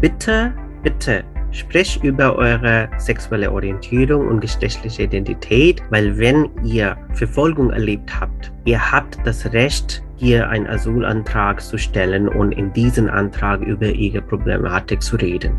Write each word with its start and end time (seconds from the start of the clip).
Bitte, 0.00 0.54
bitte 0.82 1.24
Sprecht 1.50 2.04
über 2.04 2.36
eure 2.36 2.90
sexuelle 2.98 3.50
Orientierung 3.50 4.28
und 4.28 4.40
geschlechtliche 4.40 5.04
Identität, 5.04 5.82
weil 5.88 6.18
wenn 6.18 6.50
ihr 6.62 6.96
Verfolgung 7.14 7.70
erlebt 7.70 8.20
habt, 8.20 8.52
ihr 8.66 8.92
habt 8.92 9.16
das 9.24 9.50
Recht, 9.52 10.02
hier 10.16 10.50
einen 10.50 10.66
Asylantrag 10.66 11.62
zu 11.62 11.78
stellen 11.78 12.28
und 12.28 12.52
in 12.52 12.70
diesem 12.74 13.08
Antrag 13.08 13.62
über 13.62 13.86
ihre 13.86 14.20
Problematik 14.20 15.02
zu 15.02 15.16
reden. 15.16 15.56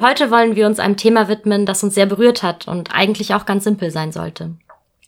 Heute 0.00 0.30
wollen 0.30 0.54
wir 0.54 0.66
uns 0.66 0.78
einem 0.78 0.96
Thema 0.96 1.26
widmen, 1.26 1.66
das 1.66 1.82
uns 1.82 1.96
sehr 1.96 2.06
berührt 2.06 2.44
hat 2.44 2.68
und 2.68 2.94
eigentlich 2.94 3.34
auch 3.34 3.44
ganz 3.44 3.64
simpel 3.64 3.90
sein 3.90 4.12
sollte. 4.12 4.52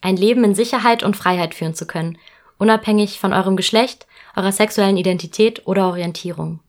Ein 0.00 0.16
Leben 0.16 0.42
in 0.42 0.56
Sicherheit 0.56 1.04
und 1.04 1.16
Freiheit 1.16 1.54
führen 1.54 1.74
zu 1.74 1.86
können, 1.86 2.18
unabhängig 2.58 3.20
von 3.20 3.32
eurem 3.32 3.56
Geschlecht, 3.56 4.07
eurer 4.38 4.52
sexuellen 4.52 4.96
Identität 4.96 5.66
oder 5.66 5.88
Orientierung. 5.88 6.60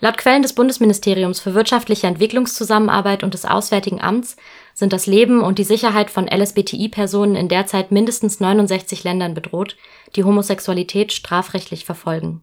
Laut 0.00 0.18
Quellen 0.18 0.42
des 0.42 0.54
Bundesministeriums 0.54 1.38
für 1.38 1.54
wirtschaftliche 1.54 2.08
Entwicklungszusammenarbeit 2.08 3.22
und 3.22 3.32
des 3.32 3.44
Auswärtigen 3.44 4.00
Amts 4.00 4.36
sind 4.74 4.92
das 4.92 5.06
Leben 5.06 5.40
und 5.40 5.58
die 5.58 5.64
Sicherheit 5.64 6.10
von 6.10 6.26
LSBTI-Personen 6.26 7.36
in 7.36 7.48
derzeit 7.48 7.92
mindestens 7.92 8.40
69 8.40 9.04
Ländern 9.04 9.34
bedroht, 9.34 9.76
die 10.16 10.24
Homosexualität 10.24 11.12
strafrechtlich 11.12 11.84
verfolgen. 11.84 12.42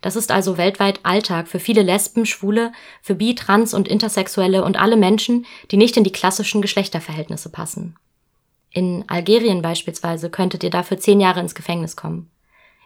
Das 0.00 0.14
ist 0.14 0.30
also 0.30 0.56
weltweit 0.56 1.00
Alltag 1.02 1.48
für 1.48 1.58
viele 1.58 1.82
Lesben, 1.82 2.26
Schwule, 2.26 2.70
für 3.02 3.16
Bi-, 3.16 3.34
Trans- 3.34 3.74
und 3.74 3.88
Intersexuelle 3.88 4.62
und 4.62 4.78
alle 4.78 4.96
Menschen, 4.96 5.46
die 5.72 5.76
nicht 5.76 5.96
in 5.96 6.04
die 6.04 6.12
klassischen 6.12 6.62
Geschlechterverhältnisse 6.62 7.50
passen. 7.50 7.96
In 8.70 9.04
Algerien 9.08 9.62
beispielsweise 9.62 10.30
könntet 10.30 10.62
ihr 10.62 10.70
dafür 10.70 10.98
zehn 10.98 11.18
Jahre 11.18 11.40
ins 11.40 11.56
Gefängnis 11.56 11.96
kommen. 11.96 12.30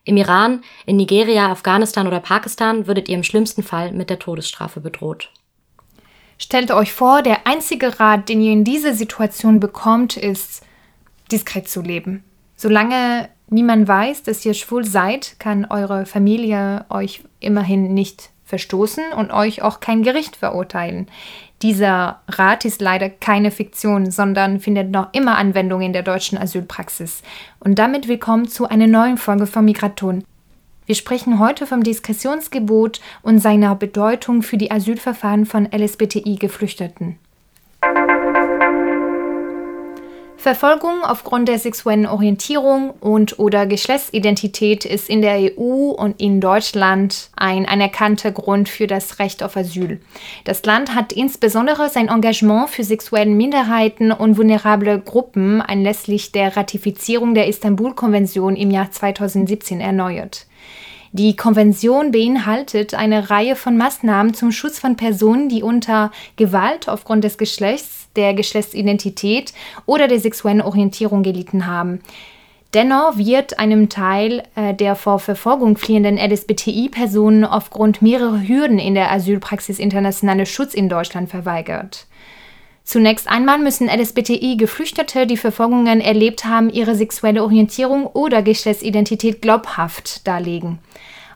Im 0.05 0.17
Iran, 0.17 0.63
in 0.85 0.97
Nigeria, 0.97 1.51
Afghanistan 1.51 2.07
oder 2.09 2.21
Pakistan 2.21 2.87
würdet 2.87 3.09
ihr 3.09 3.15
im 3.15 3.23
schlimmsten 3.23 3.63
Fall 3.63 3.93
mit 3.93 4.11
der 4.11 4.19
Todesstrafe 4.19 4.81
bedroht. 4.81 5.31
Stellt 6.39 6.73
euch 6.73 6.93
vor, 6.93 7.23
der 7.23 7.47
einzige 7.47 8.01
Rat, 8.01 8.29
den 8.29 8.43
ihr 8.43 8.53
in 8.53 8.65
dieser 8.65 8.95
Situation 8.95 9.61
bekommt, 9.61 10.17
ist, 10.17 10.65
diskret 11.31 11.69
zu 11.69 11.83
leben. 11.83 12.25
Solange 12.57 13.29
niemand 13.49 13.87
weiß, 13.87 14.25
dass 14.25 14.45
ihr 14.45 14.55
schwul 14.55 14.85
seid, 14.85 15.37
kann 15.39 15.67
eure 15.67 16.05
Familie 16.05 16.85
euch 16.91 17.23
immerhin 17.39 17.95
nicht 17.95 18.31
verstoßen 18.45 19.13
und 19.17 19.31
euch 19.31 19.63
auch 19.63 19.81
kein 19.81 20.03
Gericht 20.03 20.37
verurteilen. 20.37 21.09
Dieser 21.63 22.23
Rat 22.27 22.65
ist 22.65 22.81
leider 22.81 23.09
keine 23.09 23.53
Fiktion, 23.53 24.11
sondern 24.11 24.59
findet 24.59 24.91
noch 24.91 25.13
immer 25.13 25.37
Anwendung 25.37 25.81
in 25.81 25.93
der 25.93 26.03
deutschen 26.03 26.37
Asylpraxis. 26.37 27.23
Und 27.61 27.79
damit 27.79 28.09
willkommen 28.09 28.49
zu 28.49 28.69
einer 28.69 28.89
neuen 28.89 29.17
Folge 29.17 29.47
von 29.47 29.65
Migraton. 29.65 30.25
Wir 30.87 30.97
sprechen 30.97 31.39
heute 31.39 31.69
vom 31.69 31.85
Diskretionsgebot 31.85 33.01
und 33.23 33.39
seiner 33.39 33.77
Bedeutung 33.77 34.43
für 34.43 34.57
die 34.57 34.73
Asylverfahren 34.73 35.47
von 35.47 35.69
LSBTI-Geflüchteten. 35.73 37.21
Verfolgung 40.43 41.05
aufgrund 41.05 41.47
der 41.47 41.61
sexuellen 41.61 42.05
Orientierung 42.05 42.91
und 42.99 43.39
oder 43.39 43.65
Geschlechtsidentität 43.65 44.85
ist 44.85 45.09
in 45.09 45.23
der 45.23 45.37
EU 45.57 45.93
und 45.93 46.21
in 46.21 46.41
Deutschland 46.41 47.31
ein 47.37 47.65
anerkannter 47.65 48.33
Grund 48.33 48.69
für 48.69 48.89
das 48.89 49.21
Recht 49.21 49.45
auf 49.45 49.57
Asyl. 49.57 50.01
Das 50.45 50.65
Land 50.65 50.97
hat 50.97 51.13
insbesondere 51.13 51.89
sein 51.89 52.09
Engagement 52.09 52.71
für 52.71 52.83
sexuelle 52.83 53.31
Minderheiten 53.31 54.11
und 54.11 54.37
vulnerable 54.37 54.99
Gruppen 54.99 55.63
anlässlich 55.63 56.33
der 56.33 56.57
Ratifizierung 56.57 57.35
der 57.35 57.47
Istanbul-Konvention 57.47 58.57
im 58.57 58.73
Jahr 58.73 58.91
2017 58.91 59.81
erneuert. 59.81 60.47
Die 61.13 61.37
Konvention 61.37 62.11
beinhaltet 62.11 62.95
eine 62.95 63.31
Reihe 63.31 63.55
von 63.55 63.77
Maßnahmen 63.77 64.35
zum 64.35 64.51
Schutz 64.51 64.81
von 64.81 64.97
Personen, 64.97 65.49
die 65.49 65.63
unter 65.63 66.11
Gewalt 66.37 66.89
aufgrund 66.89 67.23
des 67.23 67.39
Geschlechts 67.39 68.02
der 68.17 68.35
Geschlechtsidentität 68.35 69.53
oder 69.87 70.09
der 70.09 70.21
sexuellen 70.21 70.63
Orientierung 70.63 71.23
gelitten 71.23 71.67
haben. 71.67 72.01
Dennoch 72.75 73.19
wird 73.19 73.59
einem 73.59 73.91
Teil 73.91 74.45
äh, 74.55 74.73
der 74.73 74.97
vor 74.97 75.19
Verfolgung 75.19 75.77
fliehenden 75.77 76.17
LSBTI-Personen 76.17 77.45
aufgrund 77.45 78.01
mehrerer 78.01 78.41
Hürden 78.41 78.79
in 78.79 78.95
der 78.95 79.13
Asylpraxis 79.13 79.79
internationale 79.79 80.47
Schutz 80.47 80.73
in 80.73 80.89
Deutschland 80.89 81.29
verweigert. 81.29 82.07
Zunächst 82.85 83.29
einmal 83.29 83.59
müssen 83.59 83.89
LSBTI-Geflüchtete, 83.89 85.27
die 85.27 85.37
Verfolgungen 85.37 86.01
erlebt 86.01 86.47
haben, 86.47 86.71
ihre 86.71 86.97
sexuelle 86.97 87.43
Orientierung 87.43 88.07
oder 88.07 88.43
Geschlechtsidentität 88.43 89.43
glaubhaft 89.43 90.27
darlegen. 90.27 90.79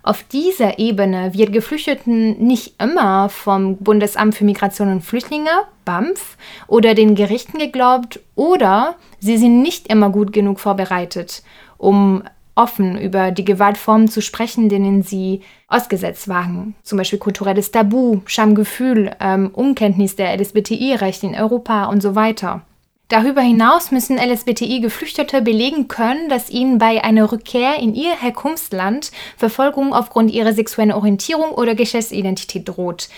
Auf 0.06 0.22
dieser 0.22 0.78
Ebene 0.78 1.34
wird 1.34 1.53
Geflüchteten 1.53 2.39
nicht 2.39 2.81
immer 2.81 3.28
vom 3.28 3.77
Bundesamt 3.78 4.37
für 4.37 4.44
Migration 4.44 4.89
und 4.93 5.00
Flüchtlinge, 5.00 5.50
BAMF, 5.84 6.37
oder 6.69 6.94
den 6.94 7.17
Gerichten 7.17 7.59
geglaubt 7.59 8.21
oder 8.37 8.95
sie 9.19 9.37
sind 9.37 9.62
nicht 9.62 9.89
immer 9.89 10.11
gut 10.11 10.33
genug 10.33 10.61
vorbereitet, 10.61 11.43
um 11.77 12.22
offen 12.55 12.97
über 12.97 13.33
die 13.33 13.45
Gewaltformen 13.45 14.06
zu 14.06 14.22
sprechen, 14.22 14.69
denen 14.69 15.03
sie 15.03 15.41
ausgesetzt 15.66 16.28
waren. 16.28 16.77
Zum 16.84 16.99
Beispiel 16.99 17.19
kulturelles 17.19 17.72
Tabu, 17.72 18.21
Schamgefühl, 18.27 19.11
ähm, 19.19 19.50
Unkenntnis 19.53 20.15
der 20.15 20.33
LSBTI-Rechte 20.39 21.27
in 21.27 21.34
Europa 21.34 21.87
und 21.87 22.00
so 22.00 22.15
weiter. 22.15 22.62
Darüber 23.09 23.41
hinaus 23.41 23.93
müssen 23.93 24.19
LSBTI-Geflüchtete 24.19 25.41
belegen 25.41 25.87
können, 25.87 26.28
dass 26.28 26.50
ihnen 26.50 26.78
bei 26.78 27.05
einer 27.05 27.31
Rückkehr 27.31 27.78
in 27.78 27.94
ihr 27.94 28.17
Herkunftsland 28.21 29.12
Verfolgung 29.37 29.94
aufgrund 29.94 30.33
ihrer 30.33 30.53
sexuellen 30.53 30.91
Orientierung 30.91 31.53
oder 31.53 31.77
Geschlechtsidentität 31.77 32.69
droht. 32.69 33.09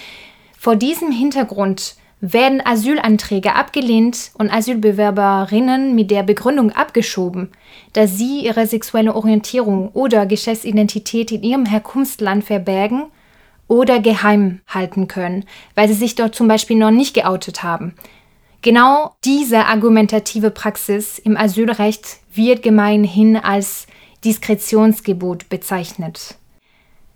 Vor 0.58 0.76
diesem 0.76 1.10
Hintergrund 1.10 1.96
werden 2.20 2.60
Asylanträge 2.62 3.54
abgelehnt 3.54 4.32
und 4.36 4.52
Asylbewerberinnen 4.52 5.94
mit 5.94 6.10
der 6.10 6.22
Begründung 6.22 6.72
abgeschoben, 6.72 7.50
dass 7.94 8.18
sie 8.18 8.40
ihre 8.40 8.66
sexuelle 8.66 9.14
Orientierung 9.14 9.88
oder 9.92 10.26
Geschlechtsidentität 10.26 11.32
in 11.32 11.42
ihrem 11.42 11.64
Herkunftsland 11.64 12.44
verbergen 12.44 13.04
oder 13.68 14.00
geheim 14.00 14.60
halten 14.66 15.08
können, 15.08 15.44
weil 15.74 15.88
sie 15.88 15.94
sich 15.94 16.14
dort 16.14 16.34
zum 16.34 16.48
Beispiel 16.48 16.76
noch 16.76 16.90
nicht 16.90 17.14
geoutet 17.14 17.62
haben. 17.62 17.94
Genau 18.60 19.14
diese 19.24 19.66
argumentative 19.66 20.50
Praxis 20.50 21.18
im 21.18 21.36
Asylrecht 21.36 22.18
wird 22.32 22.62
gemeinhin 22.62 23.36
als 23.36 23.86
Diskretionsgebot 24.24 25.48
bezeichnet. 25.48 26.34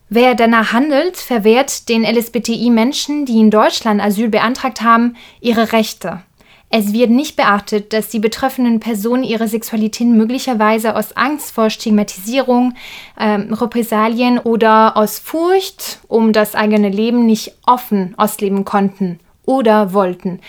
Wer 0.08 0.34
danach 0.34 0.72
handelt, 0.72 1.16
verwehrt 1.16 1.88
den 1.88 2.04
LSBTI-Menschen, 2.04 3.24
die 3.24 3.40
in 3.40 3.50
Deutschland 3.50 4.00
Asyl 4.00 4.28
beantragt 4.28 4.82
haben, 4.82 5.16
ihre 5.40 5.72
Rechte. 5.72 6.22
Es 6.68 6.92
wird 6.92 7.10
nicht 7.10 7.36
beachtet, 7.36 7.92
dass 7.92 8.08
die 8.08 8.18
betroffenen 8.18 8.78
Personen 8.78 9.24
ihre 9.24 9.48
Sexualität 9.48 10.06
möglicherweise 10.06 10.96
aus 10.96 11.16
Angst 11.16 11.52
vor 11.52 11.70
Stigmatisierung, 11.70 12.74
ähm, 13.18 13.52
Repressalien 13.52 14.38
oder 14.38 14.96
aus 14.96 15.18
Furcht 15.18 16.00
um 16.08 16.32
das 16.32 16.54
eigene 16.54 16.88
Leben 16.88 17.26
nicht 17.26 17.52
offen 17.66 18.14
ausleben 18.16 18.64
konnten 18.64 19.18
oder 19.44 19.92
wollten. 19.92 20.40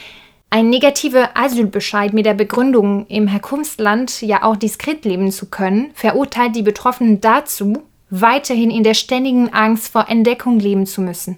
Ein 0.56 0.70
negativer 0.70 1.36
Asylbescheid 1.36 2.14
mit 2.14 2.28
der 2.28 2.36
Begründung, 2.36 3.08
im 3.08 3.28
Herkunftsland 3.28 4.22
ja 4.22 4.44
auch 4.44 4.56
diskret 4.56 5.04
leben 5.04 5.32
zu 5.32 5.48
können, 5.48 5.90
verurteilt 5.96 6.56
die 6.56 6.62
Betroffenen 6.62 7.20
dazu, 7.20 7.82
weiterhin 8.12 8.70
in 8.70 8.84
der 8.84 8.94
ständigen 8.94 9.52
Angst 9.52 9.92
vor 9.92 10.10
Entdeckung 10.10 10.60
leben 10.60 10.86
zu 10.86 11.02
müssen. 11.02 11.38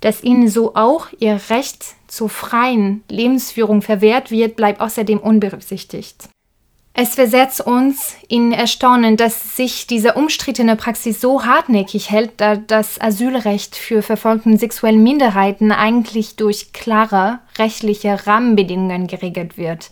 Dass 0.00 0.22
ihnen 0.22 0.48
so 0.48 0.74
auch 0.74 1.08
ihr 1.18 1.38
Recht 1.50 1.84
zur 2.08 2.30
freien 2.30 3.04
Lebensführung 3.10 3.82
verwehrt 3.82 4.30
wird, 4.30 4.56
bleibt 4.56 4.80
außerdem 4.80 5.18
unberücksichtigt. 5.18 6.30
Es 6.92 7.14
versetzt 7.14 7.60
uns 7.60 8.16
in 8.28 8.52
Erstaunen, 8.52 9.16
dass 9.16 9.56
sich 9.56 9.86
diese 9.86 10.14
umstrittene 10.14 10.74
Praxis 10.74 11.20
so 11.20 11.44
hartnäckig 11.44 12.10
hält, 12.10 12.32
da 12.38 12.56
das 12.56 13.00
Asylrecht 13.00 13.76
für 13.76 14.02
verfolgten 14.02 14.58
sexuellen 14.58 15.02
Minderheiten 15.02 15.70
eigentlich 15.70 16.34
durch 16.34 16.72
klare 16.72 17.38
rechtliche 17.58 18.26
Rahmenbedingungen 18.26 19.06
geregelt 19.06 19.56
wird. 19.56 19.90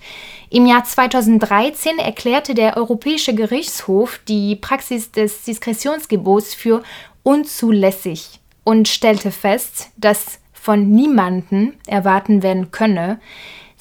Im 0.50 0.66
Jahr 0.66 0.84
2013 0.84 1.98
erklärte 1.98 2.54
der 2.54 2.76
Europäische 2.76 3.34
Gerichtshof 3.34 4.20
die 4.26 4.56
Praxis 4.56 5.12
des 5.12 5.44
Diskretionsgebots 5.44 6.52
für 6.54 6.82
unzulässig 7.22 8.40
und 8.64 8.88
stellte 8.88 9.30
fest, 9.30 9.90
dass 9.96 10.40
von 10.52 10.90
niemanden 10.90 11.78
erwarten 11.86 12.42
werden 12.42 12.70
könne, 12.72 13.20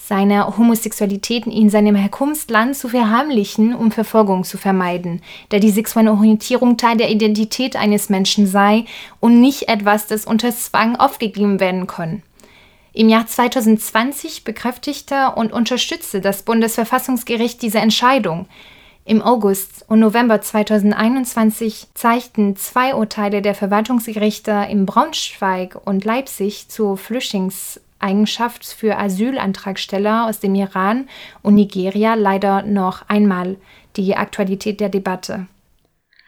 seine 0.08 0.58
Homosexualität 0.58 1.46
in 1.48 1.70
seinem 1.70 1.96
Herkunftsland 1.96 2.78
zu 2.78 2.88
verheimlichen, 2.88 3.76
um 3.76 3.92
Verfolgung 3.92 4.46
zu 4.46 4.58
vermeiden, 4.58 5.22
da 5.50 5.60
die 5.60 5.70
sexuelle 5.70 6.12
Orientierung 6.12 6.78
Teil 6.78 6.96
der 6.96 7.12
Identität 7.12 7.76
eines 7.76 8.08
Menschen 8.08 8.48
sei 8.48 8.86
und 9.20 9.42
nicht 9.42 9.68
etwas, 9.68 10.08
das 10.08 10.26
unter 10.26 10.52
Zwang 10.52 10.96
aufgegeben 10.96 11.60
werden 11.60 11.88
kann. 11.88 12.24
Im 12.94 13.10
Jahr 13.10 13.28
2020 13.28 14.46
bekräftigte 14.46 15.34
und 15.36 15.52
unterstützte 15.52 16.22
das 16.22 16.44
Bundesverfassungsgericht 16.44 17.62
diese 17.62 17.80
Entscheidung. 17.80 18.48
Im 19.04 19.22
August 19.22 19.86
und 19.90 20.00
November 20.00 20.40
2021 20.42 21.88
zeigten 21.94 22.56
zwei 22.56 22.96
Urteile 22.96 23.42
der 23.42 23.56
Verwaltungsgerichte 23.56 24.68
in 24.70 24.86
Braunschweig 24.86 25.78
und 25.86 26.06
Leipzig 26.06 26.70
zur 26.70 26.98
Flüchtlingseigenschaft 28.00 28.66
für 28.66 28.98
Asylantragsteller 28.98 30.28
aus 30.28 30.40
dem 30.40 30.56
Iran 30.56 31.08
und 31.42 31.56
Nigeria 31.56 32.16
leider 32.16 32.64
noch 32.64 33.04
einmal 33.08 33.58
die 33.96 34.16
Aktualität 34.16 34.80
der 34.80 34.90
Debatte. 34.90 35.48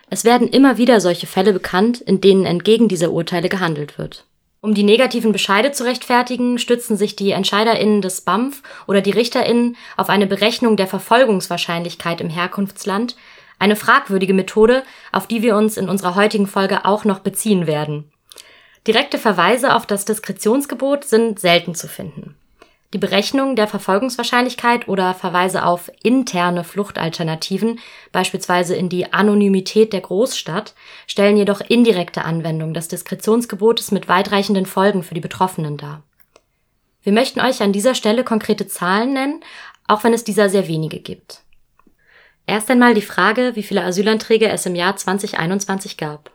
Es 0.09 0.25
werden 0.25 0.47
immer 0.47 0.77
wieder 0.77 1.01
solche 1.01 1.27
Fälle 1.27 1.53
bekannt, 1.53 2.01
in 2.01 2.19
denen 2.19 2.45
entgegen 2.45 2.87
dieser 2.87 3.11
Urteile 3.11 3.47
gehandelt 3.47 3.97
wird. 3.97 4.25
Um 4.61 4.73
die 4.73 4.83
negativen 4.83 5.31
Bescheide 5.31 5.71
zu 5.71 5.85
rechtfertigen, 5.85 6.57
stützen 6.57 6.97
sich 6.97 7.15
die 7.15 7.31
EntscheiderInnen 7.31 8.01
des 8.01 8.21
BAMF 8.21 8.61
oder 8.87 9.01
die 9.01 9.11
RichterInnen 9.11 9.77
auf 9.95 10.09
eine 10.09 10.27
Berechnung 10.27 10.75
der 10.75 10.87
Verfolgungswahrscheinlichkeit 10.87 12.19
im 12.19 12.29
Herkunftsland, 12.29 13.15
eine 13.59 13.75
fragwürdige 13.75 14.33
Methode, 14.33 14.83
auf 15.11 15.27
die 15.27 15.43
wir 15.43 15.55
uns 15.55 15.77
in 15.77 15.87
unserer 15.87 16.15
heutigen 16.15 16.47
Folge 16.47 16.85
auch 16.85 17.05
noch 17.05 17.19
beziehen 17.19 17.67
werden. 17.67 18.11
Direkte 18.87 19.17
Verweise 19.17 19.75
auf 19.75 19.85
das 19.85 20.05
Diskretionsgebot 20.05 21.03
sind 21.03 21.39
selten 21.39 21.75
zu 21.75 21.87
finden. 21.87 22.35
Die 22.93 22.97
Berechnung 22.97 23.55
der 23.55 23.67
Verfolgungswahrscheinlichkeit 23.67 24.87
oder 24.87 25.13
Verweise 25.13 25.63
auf 25.63 25.91
interne 26.01 26.63
Fluchtalternativen, 26.63 27.79
beispielsweise 28.11 28.75
in 28.75 28.89
die 28.89 29.13
Anonymität 29.13 29.93
der 29.93 30.01
Großstadt, 30.01 30.73
stellen 31.05 31.37
jedoch 31.37 31.61
indirekte 31.61 32.25
Anwendung 32.25 32.73
des 32.73 32.87
Diskretionsgebotes 32.87 33.91
mit 33.91 34.07
weitreichenden 34.07 34.65
Folgen 34.65 35.03
für 35.03 35.13
die 35.13 35.21
Betroffenen 35.21 35.77
dar. 35.77 36.01
Wir 37.03 37.13
möchten 37.13 37.41
euch 37.41 37.61
an 37.61 37.73
dieser 37.73 37.93
Stelle 37.93 38.23
konkrete 38.23 38.67
Zahlen 38.67 39.13
nennen, 39.13 39.43
auch 39.87 40.03
wenn 40.03 40.13
es 40.13 40.23
dieser 40.23 40.49
sehr 40.49 40.67
wenige 40.67 40.99
gibt. 40.99 41.41
Erst 42.47 42.71
einmal 42.71 42.95
die 42.95 43.01
Frage, 43.01 43.51
wie 43.53 43.63
viele 43.63 43.83
Asylanträge 43.83 44.49
es 44.49 44.65
im 44.65 44.73
Jahr 44.73 44.95
2021 44.95 45.97
gab. 45.97 46.31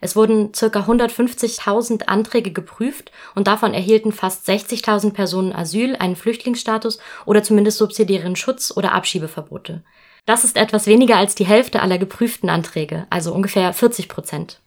Es 0.00 0.16
wurden 0.16 0.52
circa 0.54 0.80
150.000 0.80 2.04
Anträge 2.06 2.52
geprüft 2.52 3.10
und 3.34 3.46
davon 3.46 3.74
erhielten 3.74 4.12
fast 4.12 4.48
60.000 4.48 5.12
Personen 5.12 5.52
Asyl, 5.52 5.96
einen 5.96 6.16
Flüchtlingsstatus 6.16 6.98
oder 7.24 7.42
zumindest 7.42 7.78
subsidiären 7.78 8.36
Schutz 8.36 8.72
oder 8.76 8.92
Abschiebeverbote. 8.92 9.82
Das 10.26 10.44
ist 10.44 10.56
etwas 10.56 10.86
weniger 10.86 11.16
als 11.16 11.34
die 11.34 11.46
Hälfte 11.46 11.80
aller 11.80 11.98
geprüften 11.98 12.50
Anträge, 12.50 13.06
also 13.10 13.32
ungefähr 13.32 13.72
40 13.72 14.08
Prozent. 14.08 14.60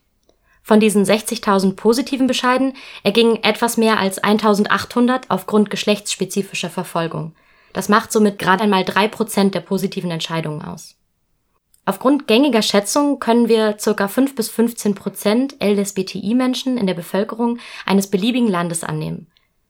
Von 0.64 0.80
diesen 0.80 1.04
60.000 1.04 1.76
positiven 1.76 2.28
Bescheiden 2.28 2.74
ergingen 3.04 3.44
etwas 3.44 3.78
mehr 3.78 4.00
als 4.00 4.24
1.800 4.24 5.24
aufgrund 5.30 5.70
geschlechtsspezifischer 5.70 6.70
Verfolgung. 6.70 7.34
Das 7.74 7.90
macht 7.90 8.12
somit 8.12 8.40
gerade 8.40 8.64
einmal 8.64 8.84
drei 8.84 9.08
Prozent 9.08 9.56
der 9.56 9.62
positiven 9.62 10.12
Entscheidungen 10.12 10.62
aus. 10.62 10.99
Aufgrund 11.90 12.28
gängiger 12.28 12.62
Schätzungen 12.62 13.20
können 13.20 13.50
wir 13.50 13.74
ca. 13.74 14.08
5 14.08 14.36
bis 14.36 14.48
15 14.50 14.94
Prozent 14.94 15.56
LSBTI-Menschen 15.60 16.78
in 16.78 16.86
der 16.86 16.94
Bevölkerung 16.94 17.58
eines 17.84 18.12
beliebigen 18.12 18.48
Landes 18.48 18.84
annehmen. 18.84 19.26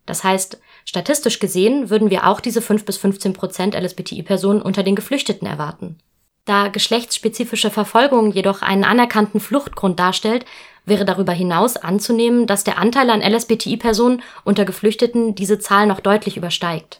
Das 0.05 0.25
heißt, 0.25 0.59
statistisch 0.83 1.39
gesehen 1.39 1.89
würden 1.89 2.09
wir 2.09 2.27
auch 2.27 2.41
diese 2.41 2.61
5 2.61 2.83
bis 2.83 2.97
15 2.97 3.31
Prozent 3.31 3.73
LSBTI-Personen 3.73 4.61
unter 4.61 4.83
den 4.83 4.97
Geflüchteten 4.97 5.47
erwarten. 5.47 5.97
Da 6.43 6.67
geschlechtsspezifische 6.67 7.69
Verfolgung 7.69 8.33
jedoch 8.33 8.63
einen 8.63 8.83
anerkannten 8.83 9.39
Fluchtgrund 9.39 9.97
darstellt, 9.97 10.43
wäre 10.83 11.05
darüber 11.05 11.31
hinaus 11.31 11.77
anzunehmen, 11.77 12.47
dass 12.47 12.65
der 12.65 12.79
Anteil 12.79 13.11
an 13.11 13.21
LSBTI-Personen 13.21 14.23
unter 14.43 14.65
Geflüchteten 14.65 15.35
diese 15.35 15.59
Zahl 15.59 15.87
noch 15.87 16.01
deutlich 16.01 16.35
übersteigt. 16.35 16.99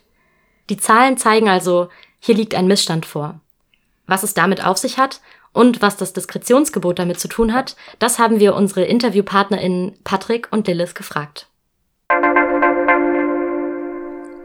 Die 0.70 0.78
Zahlen 0.78 1.18
zeigen 1.18 1.50
also, 1.50 1.90
hier 2.22 2.36
liegt 2.36 2.56
ein 2.56 2.68
Missstand 2.68 3.06
vor. 3.06 3.42
Was 4.10 4.24
es 4.24 4.34
damit 4.34 4.66
auf 4.66 4.80
sich 4.80 4.98
hat 4.98 5.22
und 5.54 5.84
was 5.84 5.96
das 5.96 6.14
Diskretionsgebot 6.14 6.98
damit 6.98 7.20
zu 7.20 7.28
tun 7.28 7.54
hat, 7.54 7.76
das 8.00 8.18
haben 8.18 8.40
wir 8.40 8.56
unsere 8.56 8.84
InterviewpartnerInnen 8.84 10.00
Patrick 10.04 10.48
und 10.50 10.66
Lilith 10.66 10.96
gefragt. 10.96 11.46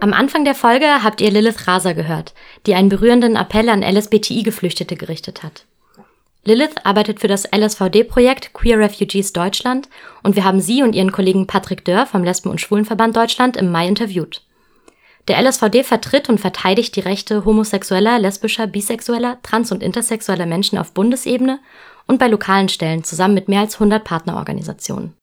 Am 0.00 0.12
Anfang 0.12 0.44
der 0.44 0.54
Folge 0.54 1.02
habt 1.02 1.22
ihr 1.22 1.30
Lilith 1.30 1.66
Raser 1.66 1.94
gehört, 1.94 2.34
die 2.66 2.74
einen 2.74 2.90
berührenden 2.90 3.36
Appell 3.36 3.70
an 3.70 3.82
LSBTI-Geflüchtete 3.82 4.96
gerichtet 4.96 5.42
hat. 5.42 5.64
Lilith 6.44 6.74
arbeitet 6.84 7.20
für 7.20 7.28
das 7.28 7.48
LSVD-Projekt 7.50 8.52
Queer 8.52 8.78
Refugees 8.78 9.32
Deutschland 9.32 9.88
und 10.22 10.36
wir 10.36 10.44
haben 10.44 10.60
sie 10.60 10.82
und 10.82 10.94
ihren 10.94 11.10
Kollegen 11.10 11.46
Patrick 11.46 11.86
Dörr 11.86 12.04
vom 12.04 12.22
Lesben- 12.22 12.50
und 12.50 12.60
Schwulenverband 12.60 13.16
Deutschland 13.16 13.56
im 13.56 13.72
Mai 13.72 13.88
interviewt. 13.88 14.42
Der 15.28 15.40
LSVD 15.42 15.84
vertritt 15.84 16.28
und 16.28 16.38
verteidigt 16.38 16.96
die 16.96 17.00
Rechte 17.00 17.44
homosexueller, 17.46 18.18
lesbischer, 18.18 18.66
bisexueller, 18.66 19.38
trans- 19.42 19.72
und 19.72 19.82
intersexueller 19.82 20.44
Menschen 20.44 20.76
auf 20.76 20.92
Bundesebene 20.92 21.60
und 22.06 22.18
bei 22.18 22.28
lokalen 22.28 22.68
Stellen 22.68 23.04
zusammen 23.04 23.34
mit 23.34 23.48
mehr 23.48 23.60
als 23.60 23.74
100 23.76 24.04
Partnerorganisationen. 24.04 25.14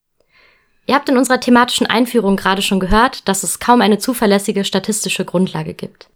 Ihr 0.86 0.96
habt 0.96 1.08
in 1.08 1.16
unserer 1.16 1.38
thematischen 1.38 1.86
Einführung 1.86 2.34
gerade 2.36 2.62
schon 2.62 2.80
gehört, 2.80 3.28
dass 3.28 3.44
es 3.44 3.60
kaum 3.60 3.80
eine 3.80 3.98
zuverlässige 3.98 4.64
statistische 4.64 5.24
Grundlage 5.24 5.74
gibt. 5.74 6.08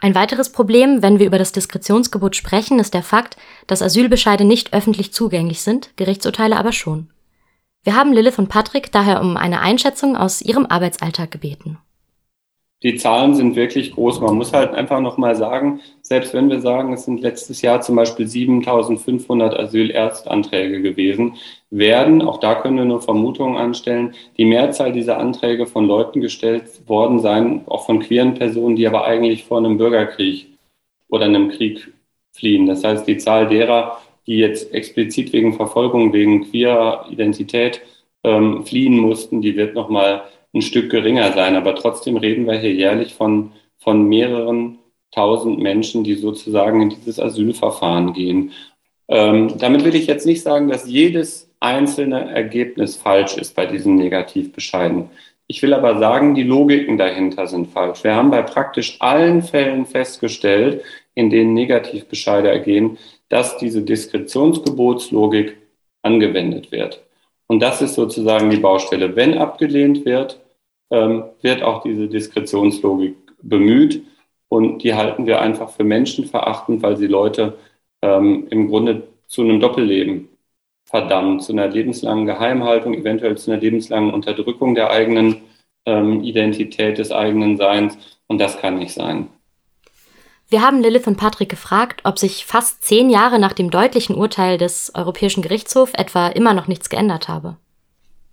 Ein 0.00 0.14
weiteres 0.14 0.50
Problem, 0.50 1.02
wenn 1.02 1.18
wir 1.18 1.26
über 1.26 1.38
das 1.38 1.52
Diskretionsgebot 1.52 2.34
sprechen, 2.34 2.78
ist 2.78 2.94
der 2.94 3.02
Fakt, 3.02 3.36
dass 3.66 3.82
Asylbescheide 3.82 4.44
nicht 4.44 4.72
öffentlich 4.72 5.12
zugänglich 5.12 5.60
sind, 5.60 5.90
Gerichtsurteile 5.96 6.56
aber 6.56 6.72
schon. 6.72 7.10
Wir 7.82 7.94
haben 7.94 8.14
Lilith 8.14 8.38
und 8.38 8.48
Patrick 8.48 8.90
daher 8.92 9.20
um 9.20 9.36
eine 9.36 9.60
Einschätzung 9.60 10.16
aus 10.16 10.40
ihrem 10.40 10.64
Arbeitsalltag 10.64 11.30
gebeten 11.30 11.78
die 12.82 12.94
Zahlen 12.94 13.34
sind 13.34 13.56
wirklich 13.56 13.92
groß. 13.92 14.20
Man 14.20 14.36
muss 14.36 14.52
halt 14.52 14.72
einfach 14.72 15.00
nochmal 15.00 15.34
sagen, 15.34 15.80
selbst 16.00 16.32
wenn 16.32 16.48
wir 16.48 16.60
sagen, 16.60 16.92
es 16.92 17.04
sind 17.04 17.20
letztes 17.20 17.60
Jahr 17.60 17.80
zum 17.80 17.96
Beispiel 17.96 18.28
7500 18.28 19.58
Asylerstanträge 19.58 20.80
gewesen, 20.80 21.34
werden, 21.70 22.22
auch 22.22 22.38
da 22.38 22.54
können 22.54 22.76
wir 22.76 22.84
nur 22.84 23.02
Vermutungen 23.02 23.56
anstellen, 23.56 24.14
die 24.36 24.44
Mehrzahl 24.44 24.92
dieser 24.92 25.18
Anträge 25.18 25.66
von 25.66 25.86
Leuten 25.86 26.20
gestellt 26.20 26.64
worden 26.86 27.18
sein, 27.18 27.62
auch 27.66 27.84
von 27.84 27.98
queeren 27.98 28.34
Personen, 28.34 28.76
die 28.76 28.86
aber 28.86 29.04
eigentlich 29.04 29.44
vor 29.44 29.58
einem 29.58 29.76
Bürgerkrieg 29.76 30.46
oder 31.08 31.24
einem 31.24 31.50
Krieg 31.50 31.92
fliehen. 32.32 32.66
Das 32.66 32.84
heißt, 32.84 33.06
die 33.08 33.18
Zahl 33.18 33.48
derer, 33.48 33.98
die 34.26 34.38
jetzt 34.38 34.72
explizit 34.72 35.32
wegen 35.32 35.54
Verfolgung, 35.54 36.12
wegen 36.12 36.48
queerer 36.50 37.06
Identität 37.10 37.82
ähm, 38.24 38.64
fliehen 38.64 38.98
mussten, 38.98 39.42
die 39.42 39.56
wird 39.56 39.74
nochmal 39.74 40.22
ein 40.54 40.62
Stück 40.62 40.90
geringer 40.90 41.32
sein. 41.32 41.56
Aber 41.56 41.74
trotzdem 41.74 42.16
reden 42.16 42.46
wir 42.46 42.58
hier 42.58 42.72
jährlich 42.72 43.14
von, 43.14 43.52
von 43.78 44.08
mehreren 44.08 44.78
tausend 45.10 45.58
Menschen, 45.58 46.04
die 46.04 46.14
sozusagen 46.14 46.82
in 46.82 46.90
dieses 46.90 47.18
Asylverfahren 47.18 48.12
gehen. 48.12 48.52
Ähm, 49.08 49.54
damit 49.58 49.84
will 49.84 49.94
ich 49.94 50.06
jetzt 50.06 50.26
nicht 50.26 50.42
sagen, 50.42 50.68
dass 50.68 50.88
jedes 50.88 51.50
einzelne 51.60 52.30
Ergebnis 52.30 52.96
falsch 52.96 53.36
ist 53.36 53.54
bei 53.56 53.66
diesen 53.66 53.96
Negativbescheiden. 53.96 55.10
Ich 55.46 55.62
will 55.62 55.72
aber 55.72 55.98
sagen, 55.98 56.34
die 56.34 56.42
Logiken 56.42 56.98
dahinter 56.98 57.46
sind 57.46 57.68
falsch. 57.68 58.04
Wir 58.04 58.14
haben 58.14 58.30
bei 58.30 58.42
praktisch 58.42 59.00
allen 59.00 59.42
Fällen 59.42 59.86
festgestellt, 59.86 60.82
in 61.14 61.30
denen 61.30 61.54
Negativbescheide 61.54 62.50
ergehen, 62.50 62.98
dass 63.30 63.56
diese 63.56 63.82
Diskretionsgebotslogik 63.82 65.56
angewendet 66.02 66.70
wird. 66.70 67.02
Und 67.48 67.60
das 67.60 67.82
ist 67.82 67.94
sozusagen 67.94 68.50
die 68.50 68.58
Baustelle. 68.58 69.16
Wenn 69.16 69.38
abgelehnt 69.38 70.04
wird, 70.04 70.40
ähm, 70.90 71.24
wird 71.42 71.62
auch 71.62 71.82
diese 71.82 72.08
Diskretionslogik 72.08 73.16
bemüht. 73.42 74.04
Und 74.48 74.82
die 74.82 74.94
halten 74.94 75.26
wir 75.26 75.40
einfach 75.40 75.70
für 75.70 75.84
menschenverachtend, 75.84 76.82
weil 76.82 76.96
sie 76.96 77.06
Leute 77.06 77.58
ähm, 78.02 78.46
im 78.50 78.68
Grunde 78.68 79.08
zu 79.26 79.42
einem 79.42 79.60
Doppelleben 79.60 80.28
verdammen, 80.84 81.40
zu 81.40 81.52
einer 81.52 81.68
lebenslangen 81.68 82.26
Geheimhaltung, 82.26 82.94
eventuell 82.94 83.36
zu 83.36 83.50
einer 83.50 83.60
lebenslangen 83.60 84.12
Unterdrückung 84.12 84.74
der 84.74 84.90
eigenen 84.90 85.42
ähm, 85.84 86.22
Identität, 86.22 86.98
des 86.98 87.12
eigenen 87.12 87.56
Seins. 87.56 87.98
Und 88.26 88.40
das 88.40 88.58
kann 88.58 88.78
nicht 88.78 88.92
sein. 88.92 89.28
Wir 90.50 90.62
haben 90.62 90.80
Lilith 90.80 91.06
und 91.06 91.18
Patrick 91.18 91.50
gefragt, 91.50 92.00
ob 92.04 92.18
sich 92.18 92.46
fast 92.46 92.82
zehn 92.82 93.10
Jahre 93.10 93.38
nach 93.38 93.52
dem 93.52 93.70
deutlichen 93.70 94.16
Urteil 94.16 94.56
des 94.56 94.90
Europäischen 94.94 95.42
Gerichtshofs 95.42 95.92
etwa 95.92 96.28
immer 96.28 96.54
noch 96.54 96.68
nichts 96.68 96.88
geändert 96.88 97.28
habe. 97.28 97.56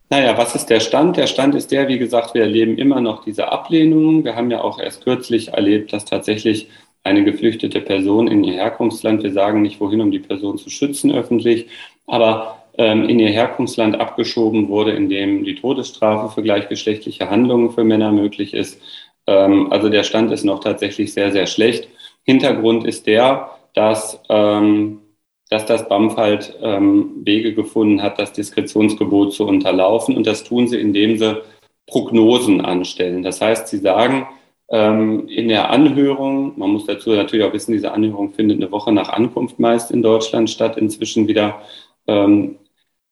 Naja, 0.10 0.38
was 0.38 0.56
ist 0.56 0.68
der 0.68 0.80
Stand? 0.80 1.18
Der 1.18 1.28
Stand 1.28 1.56
ist 1.56 1.72
der, 1.72 1.90
wie 1.90 2.00
gesagt, 2.00 2.34
wir 2.34 2.44
erleben 2.44 2.78
immer 2.78 3.02
noch 3.02 3.26
diese 3.26 3.52
Ablehnungen. 3.52 4.24
Wir 4.24 4.38
haben 4.38 4.50
ja 4.50 4.62
auch 4.62 4.80
erst 4.80 5.04
kürzlich 5.04 5.50
erlebt, 5.50 5.92
dass 5.92 6.06
tatsächlich 6.06 6.70
eine 7.04 7.26
geflüchtete 7.26 7.82
Person 7.82 8.30
in 8.30 8.46
ihr 8.46 8.54
Herkunftsland, 8.54 9.22
wir 9.24 9.34
sagen 9.34 9.62
nicht 9.62 9.82
wohin, 9.82 10.00
um 10.00 10.10
die 10.10 10.20
Person 10.20 10.58
zu 10.58 10.70
schützen 10.70 11.12
öffentlich, 11.12 11.68
aber 12.08 12.64
ähm, 12.78 13.10
in 13.10 13.20
ihr 13.20 13.30
Herkunftsland 13.30 14.00
abgeschoben 14.00 14.70
wurde, 14.70 14.92
in 14.92 15.10
dem 15.10 15.44
die 15.44 15.56
Todesstrafe 15.56 16.34
für 16.34 16.44
gleichgeschlechtliche 16.44 17.30
Handlungen 17.30 17.72
für 17.72 17.84
Männer 17.84 18.14
möglich 18.14 18.54
ist. 18.54 18.80
Ähm, 19.28 19.70
also 19.70 19.90
der 19.90 20.04
Stand 20.04 20.32
ist 20.32 20.46
noch 20.46 20.62
tatsächlich 20.62 21.12
sehr, 21.12 21.34
sehr 21.34 21.48
schlecht. 21.48 21.90
Hintergrund 22.25 22.86
ist 22.86 23.08
der, 23.08 23.51
dass, 23.74 24.20
ähm, 24.29 25.01
dass 25.50 25.65
das 25.65 25.88
BAMF 25.88 26.17
halt 26.17 26.58
ähm, 26.62 27.22
Wege 27.24 27.53
gefunden 27.53 28.01
hat, 28.01 28.20
das 28.20 28.34
Diskretionsgebot 28.34 29.34
zu 29.34 29.46
unterlaufen. 29.46 30.17
Und 30.17 30.25
das 30.25 30.44
tun 30.44 30.67
sie, 30.67 30.79
indem 30.79 31.17
sie 31.17 31.41
Prognosen 31.88 32.62
anstellen. 32.62 33.22
Das 33.22 33.41
heißt, 33.41 33.67
sie 33.67 33.77
sagen, 33.77 34.27
ähm, 34.70 35.27
in 35.27 35.48
der 35.48 35.70
Anhörung, 35.70 36.58
man 36.58 36.72
muss 36.72 36.86
dazu 36.86 37.12
natürlich 37.12 37.46
auch 37.46 37.53
wissen, 37.53 37.74
diese 37.74 37.91
Anhörung 37.91 38.34
findet 38.34 38.58
eine 38.58 38.72
Woche 38.72 38.91
nach 38.91 39.10
Ankunft 39.10 39.60
meist 39.60 39.91
in 39.91 40.01
Deutschland 40.01 40.50
statt, 40.50 40.77
inzwischen 40.77 41.27
wieder 41.27 41.62
ähm, 42.08 42.58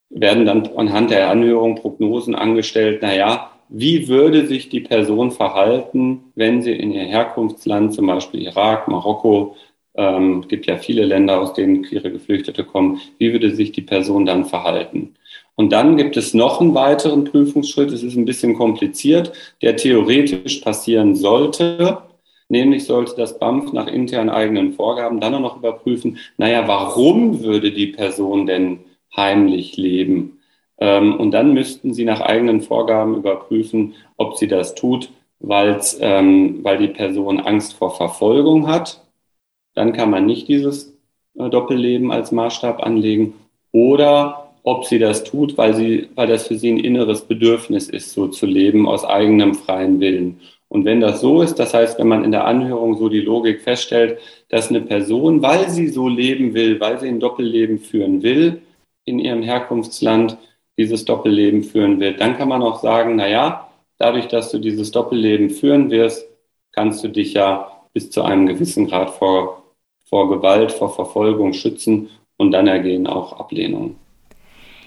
werden 0.10 0.46
dann 0.46 0.68
anhand 0.76 1.12
der 1.12 1.30
Anhörung 1.30 1.76
Prognosen 1.76 2.34
angestellt, 2.36 3.02
naja, 3.04 3.52
wie 3.74 4.08
würde 4.08 4.46
sich 4.46 4.70
die 4.70 4.82
Person 4.82 5.32
verhalten, 5.32 6.32
wenn 6.36 6.62
sie 6.62 6.74
in 6.74 6.92
ihr 6.92 7.06
Herkunftsland, 7.06 7.92
zum 7.94 8.06
Beispiel 8.06 8.44
Irak, 8.44 8.88
Marokko, 8.88 9.56
ähm, 9.96 10.46
gibt 10.48 10.68
ja 10.68 10.78
viele 10.78 11.04
Länder, 11.04 11.42
aus 11.42 11.54
denen 11.54 11.82
queere 11.82 12.12
Geflüchtete 12.12 12.64
kommen, 12.64 13.02
wie 13.18 13.32
würde 13.32 13.50
sich 13.50 13.72
die 13.72 13.82
Person 13.82 14.28
dann 14.28 14.46
verhalten? 14.46 15.16
Und 15.56 15.72
dann 15.72 15.98
gibt 15.98 16.18
es 16.18 16.36
noch 16.36 16.62
einen 16.62 16.76
weiteren 16.76 17.26
Prüfungsschritt, 17.26 17.92
es 17.92 18.04
ist 18.04 18.16
ein 18.16 18.26
bisschen 18.26 18.56
kompliziert, 18.56 19.34
der 19.64 19.76
theoretisch 19.76 20.60
passieren 20.60 21.16
sollte. 21.16 21.98
Nämlich 22.50 22.86
sollte 22.86 23.16
das 23.18 23.40
BAMF 23.40 23.74
nach 23.74 23.88
internen 23.88 24.30
eigenen 24.30 24.74
Vorgaben 24.74 25.20
dann 25.20 25.34
auch 25.34 25.40
noch 25.40 25.58
überprüfen, 25.58 26.20
naja, 26.38 26.68
warum 26.68 27.42
würde 27.42 27.72
die 27.72 27.88
Person 27.88 28.46
denn 28.46 28.80
heimlich 29.16 29.78
leben? 29.78 30.40
Ähm, 30.80 31.20
und 31.20 31.32
dann 31.32 31.54
müssten 31.54 31.94
sie 31.94 32.06
nach 32.06 32.22
eigenen 32.22 32.62
Vorgaben 32.62 33.16
überprüfen, 33.16 33.96
ob 34.18 34.38
sie 34.38 34.48
das 34.48 34.76
tut, 34.76 35.12
ähm, 35.42 36.64
weil 36.64 36.78
die 36.78 36.88
Person 36.88 37.40
Angst 37.40 37.74
vor 37.74 37.96
Verfolgung 37.96 38.68
hat. 38.68 39.04
Dann 39.76 39.94
kann 39.94 40.10
man 40.10 40.26
nicht 40.26 40.48
dieses 40.48 40.94
äh, 41.36 41.50
Doppelleben 41.50 42.12
als 42.12 42.32
Maßstab 42.32 42.84
anlegen. 42.84 43.34
Oder 43.72 44.52
ob 44.64 44.86
sie 44.86 45.00
das 45.00 45.24
tut, 45.24 45.58
weil, 45.58 45.74
sie, 45.74 46.10
weil 46.16 46.28
das 46.28 46.48
für 46.48 46.56
sie 46.56 46.72
ein 46.72 46.80
inneres 46.80 47.22
Bedürfnis 47.22 47.90
ist, 47.90 48.14
so 48.14 48.28
zu 48.28 48.46
leben, 48.46 48.88
aus 48.88 49.04
eigenem 49.04 49.56
freien 49.56 50.00
Willen. 50.00 50.40
Und 50.70 50.86
wenn 50.86 51.02
das 51.02 51.22
so 51.22 51.42
ist, 51.42 51.60
das 51.60 51.74
heißt, 51.74 52.00
wenn 52.00 52.08
man 52.08 52.24
in 52.24 52.32
der 52.32 52.46
Anhörung 52.46 52.98
so 52.98 53.10
die 53.10 53.20
Logik 53.20 53.62
feststellt, 53.62 54.20
dass 54.50 54.70
eine 54.70 54.82
Person, 54.82 55.42
weil 55.42 55.70
sie 55.70 55.90
so 55.90 56.08
leben 56.08 56.54
will, 56.54 56.80
weil 56.80 57.00
sie 57.00 57.10
ein 57.10 57.20
Doppelleben 57.20 57.78
führen 57.78 58.24
will, 58.24 58.62
in 59.06 59.20
ihrem 59.20 59.44
Herkunftsland 59.44 60.38
dieses 60.78 61.06
Doppelleben 61.06 61.64
führen 61.64 62.00
will, 62.00 62.14
dann 62.14 62.38
kann 62.38 62.50
man 62.50 62.62
auch 62.62 62.82
sagen, 62.82 63.16
na 63.16 63.28
ja, 63.28 63.70
dadurch, 63.98 64.28
dass 64.28 64.52
du 64.52 64.60
dieses 64.60 64.92
Doppelleben 64.92 65.50
führen 65.50 65.90
wirst, 65.92 66.28
kannst 66.72 67.04
du 67.04 67.08
dich 67.08 67.34
ja 67.34 67.72
bis 67.94 68.10
zu 68.10 68.24
einem 68.24 68.48
gewissen 68.48 68.88
Grad 68.88 69.12
vor, 69.12 69.64
vor 70.10 70.30
Gewalt, 70.30 70.72
vor 70.72 70.94
Verfolgung 70.94 71.54
schützen 71.54 72.10
und 72.38 72.52
dann 72.52 72.68
ergehen 72.68 73.08
auch 73.08 73.40
Ablehnungen. 73.40 73.96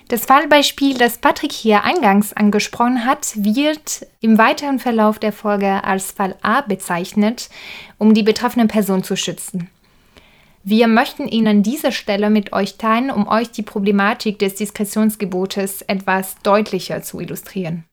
Das 0.09 0.25
Fallbeispiel, 0.25 0.97
das 0.99 1.19
Patrick 1.19 1.51
hier 1.51 1.83
eingangs 1.83 2.33
angesprochen 2.33 3.05
hat, 3.05 3.33
wird 3.35 4.07
im 4.21 4.39
weiteren 4.39 4.79
Verlauf 4.79 5.19
der 5.19 5.33
Folge 5.33 5.83
als 5.83 6.13
Fall 6.13 6.37
A 6.43 6.61
bezeichnet, 6.61 7.49
um 7.99 8.15
die 8.15 8.23
betroffene 8.23 8.67
Person 8.67 9.03
zu 9.03 9.17
schützen. 9.17 9.69
Wir 10.69 10.89
möchten 10.89 11.29
ihn 11.29 11.47
an 11.47 11.63
dieser 11.63 11.93
Stelle 11.93 12.29
mit 12.29 12.53
euch 12.53 12.77
teilen, 12.77 13.13
um 13.13 13.29
euch 13.29 13.53
die 13.53 13.63
Problematik 13.63 14.41
des 14.41 14.57
Diskretionsgebotes 14.57 15.83
etwas 15.83 16.43
deutlicher 16.43 17.03
zu 17.03 17.21
illustrieren. 17.21 17.85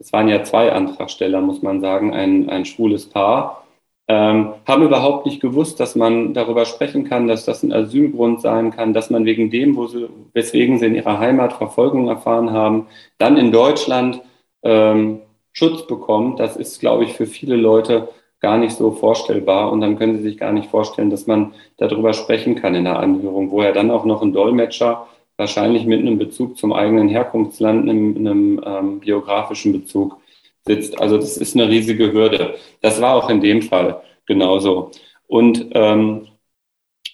Es 0.00 0.12
waren 0.12 0.26
ja 0.26 0.42
zwei 0.42 0.72
Antragsteller, 0.72 1.40
muss 1.40 1.62
man 1.62 1.80
sagen, 1.80 2.12
ein, 2.12 2.50
ein 2.50 2.64
schwules 2.64 3.08
Paar 3.08 3.62
ähm, 4.08 4.54
haben 4.66 4.82
überhaupt 4.82 5.26
nicht 5.26 5.40
gewusst, 5.40 5.78
dass 5.78 5.94
man 5.94 6.34
darüber 6.34 6.64
sprechen 6.64 7.04
kann, 7.04 7.28
dass 7.28 7.44
das 7.44 7.62
ein 7.62 7.72
Asylgrund 7.72 8.40
sein 8.40 8.72
kann, 8.72 8.92
dass 8.92 9.10
man 9.10 9.24
wegen 9.24 9.48
dem, 9.50 9.74
sie, 9.86 10.08
weswegen 10.32 10.80
sie 10.80 10.86
in 10.86 10.96
ihrer 10.96 11.20
Heimat 11.20 11.52
Verfolgung 11.52 12.08
erfahren 12.08 12.50
haben, 12.50 12.88
dann 13.18 13.36
in 13.36 13.52
Deutschland 13.52 14.20
ähm, 14.64 15.20
Schutz 15.52 15.86
bekommt. 15.86 16.40
Das 16.40 16.56
ist, 16.56 16.80
glaube 16.80 17.04
ich, 17.04 17.12
für 17.12 17.26
viele 17.26 17.54
Leute 17.54 18.08
gar 18.42 18.58
nicht 18.58 18.76
so 18.76 18.90
vorstellbar. 18.90 19.72
Und 19.72 19.80
dann 19.80 19.96
können 19.96 20.16
sie 20.16 20.22
sich 20.22 20.36
gar 20.36 20.52
nicht 20.52 20.68
vorstellen, 20.68 21.10
dass 21.10 21.26
man 21.26 21.54
darüber 21.78 22.12
sprechen 22.12 22.56
kann 22.56 22.74
in 22.74 22.84
der 22.84 22.98
Anhörung, 22.98 23.50
wo 23.50 23.62
er 23.62 23.72
dann 23.72 23.90
auch 23.90 24.04
noch 24.04 24.20
ein 24.20 24.32
Dolmetscher 24.32 25.06
wahrscheinlich 25.36 25.86
mit 25.86 26.00
einem 26.00 26.18
Bezug 26.18 26.58
zum 26.58 26.72
eigenen 26.72 27.08
Herkunftsland, 27.08 27.88
einem, 27.88 28.16
einem 28.16 28.60
ähm, 28.64 29.00
biografischen 29.00 29.72
Bezug 29.72 30.18
sitzt. 30.66 31.00
Also 31.00 31.16
das 31.16 31.36
ist 31.36 31.56
eine 31.56 31.68
riesige 31.68 32.12
Hürde. 32.12 32.54
Das 32.80 33.00
war 33.00 33.14
auch 33.14 33.30
in 33.30 33.40
dem 33.40 33.62
Fall 33.62 34.02
genauso. 34.26 34.90
Und 35.26 35.68
ähm, 35.72 36.28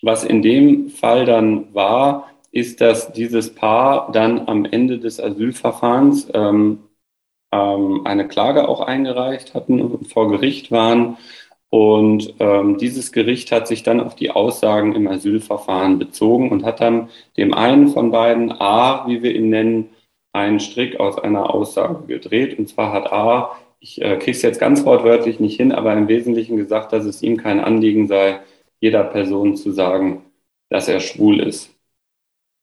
was 0.03 0.25
in 0.25 0.43
dem 0.43 0.89
Fall 0.89 1.25
dann 1.25 1.73
war, 1.75 2.31
ist, 2.51 2.81
dass 2.81 3.13
dieses 3.13 3.55
Paar 3.55 4.11
dann 4.13 4.49
am 4.49 4.65
Ende 4.65 4.99
des 4.99 5.21
Asylverfahrens 5.21 6.29
ähm, 6.35 6.81
ähm, 7.53 8.03
eine 8.05 8.29
Klage 8.29 8.69
auch 8.69 8.81
eingereicht 8.81 9.55
hatten 9.55 9.81
und 9.81 10.13
vor 10.13 10.31
Gericht 10.31 10.71
waren. 10.71 11.17
Und 11.71 12.35
ähm, 12.39 12.79
dieses 12.79 13.13
Gericht 13.13 13.53
hat 13.53 13.69
sich 13.69 13.83
dann 13.83 14.01
auf 14.01 14.15
die 14.15 14.31
Aussagen 14.31 14.95
im 14.95 15.07
Asylverfahren 15.07 15.99
bezogen 15.99 16.51
und 16.51 16.65
hat 16.65 16.81
dann 16.81 17.11
dem 17.37 17.53
einen 17.53 17.89
von 17.89 18.11
beiden, 18.11 18.53
A, 18.53 19.07
wie 19.07 19.23
wir 19.23 19.35
ihn 19.35 19.51
nennen, 19.51 19.91
einen 20.33 20.61
Strick 20.61 20.99
aus 20.99 21.19
einer 21.19 21.55
Aussage 21.55 22.07
gedreht. 22.07 22.59
Und 22.59 22.69
zwar 22.69 22.93
hat 22.93 23.13
A, 23.13 23.53
ich 23.81 24.01
äh, 24.01 24.17
kriege 24.17 24.33
es 24.33 24.43
jetzt 24.43 24.61
ganz 24.61 24.85
wortwörtlich 24.85 25.41
nicht 25.41 25.57
hin, 25.57 25.73
aber 25.73 25.93
im 25.93 26.09
Wesentlichen 26.09 26.57
gesagt, 26.57 26.93
dass 26.93 27.05
es 27.05 27.23
ihm 27.23 27.37
kein 27.37 27.61
Anliegen 27.61 28.07
sei, 28.07 28.41
jeder 28.81 29.05
Person 29.05 29.57
zu 29.57 29.73
sagen, 29.73 30.25
dass 30.71 30.89
er 30.89 31.01
schwul 31.01 31.41
ist. 31.41 31.78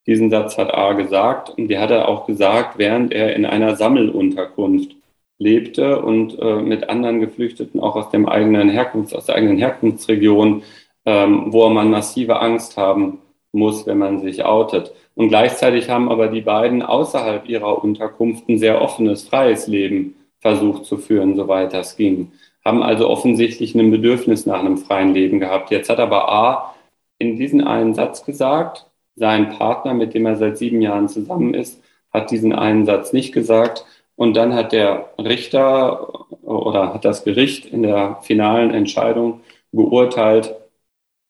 Diesen 0.08 0.30
Satz 0.30 0.58
hat 0.58 0.74
A 0.74 0.94
gesagt 0.94 1.50
und 1.50 1.68
die 1.68 1.80
hat 1.80 1.92
er 1.92 2.08
auch 2.08 2.28
gesagt, 2.28 2.78
während 2.78 3.12
er 3.12 3.36
in 3.36 3.46
einer 3.46 3.76
Sammelunterkunft 3.76 4.96
lebte 5.38 6.02
und 6.02 6.40
äh, 6.40 6.62
mit 6.62 6.90
anderen 6.90 7.20
Geflüchteten 7.20 7.80
auch 7.80 7.96
aus 7.96 8.10
dem 8.10 8.28
eigenen 8.28 8.70
Herkunfts, 8.70 9.14
aus 9.14 9.26
der 9.26 9.36
eigenen 9.36 9.58
Herkunftsregion, 9.58 10.64
ähm, 11.06 11.52
wo 11.52 11.68
man 11.70 11.90
massive 11.90 12.40
Angst 12.40 12.78
haben 12.78 13.20
muss, 13.52 13.86
wenn 13.88 13.98
man 13.98 14.22
sich 14.22 14.46
outet. 14.46 14.94
Und 15.16 15.30
gleichzeitig 15.30 15.90
haben 15.90 16.10
aber 16.10 16.28
die 16.28 16.42
beiden 16.42 16.82
außerhalb 16.82 17.48
ihrer 17.50 17.84
Unterkunft 17.84 18.48
ein 18.50 18.60
sehr 18.60 18.82
offenes, 18.82 19.28
freies 19.28 19.68
Leben 19.68 20.16
versucht 20.40 20.86
zu 20.86 20.98
führen, 20.98 21.36
soweit 21.36 21.74
das 21.74 21.96
ging. 21.96 22.32
Haben 22.64 22.84
also 22.84 23.10
offensichtlich 23.10 23.76
ein 23.76 23.92
Bedürfnis 23.92 24.46
nach 24.46 24.60
einem 24.60 24.78
freien 24.78 25.14
Leben 25.14 25.40
gehabt. 25.40 25.72
Jetzt 25.72 25.90
hat 25.90 26.00
aber 26.00 26.30
A 26.30 26.76
in 27.18 27.38
diesen 27.38 27.64
einen 27.64 27.94
Satz 27.94 28.26
gesagt, 28.26 28.88
sein 29.16 29.50
Partner, 29.50 29.94
mit 29.94 30.14
dem 30.14 30.26
er 30.26 30.36
seit 30.36 30.58
sieben 30.58 30.82
Jahren 30.82 31.08
zusammen 31.10 31.54
ist, 31.54 31.82
hat 32.12 32.32
diesen 32.32 32.54
einen 32.54 32.86
Satz 32.86 33.14
nicht 33.14 33.34
gesagt. 33.34 33.86
Und 34.16 34.36
dann 34.36 34.54
hat 34.54 34.72
der 34.72 35.10
Richter 35.20 36.30
oder 36.44 36.94
hat 36.94 37.06
das 37.06 37.24
Gericht 37.24 37.66
in 37.66 37.84
der 37.84 38.20
finalen 38.22 38.72
Entscheidung 38.72 39.42
geurteilt, 39.74 40.56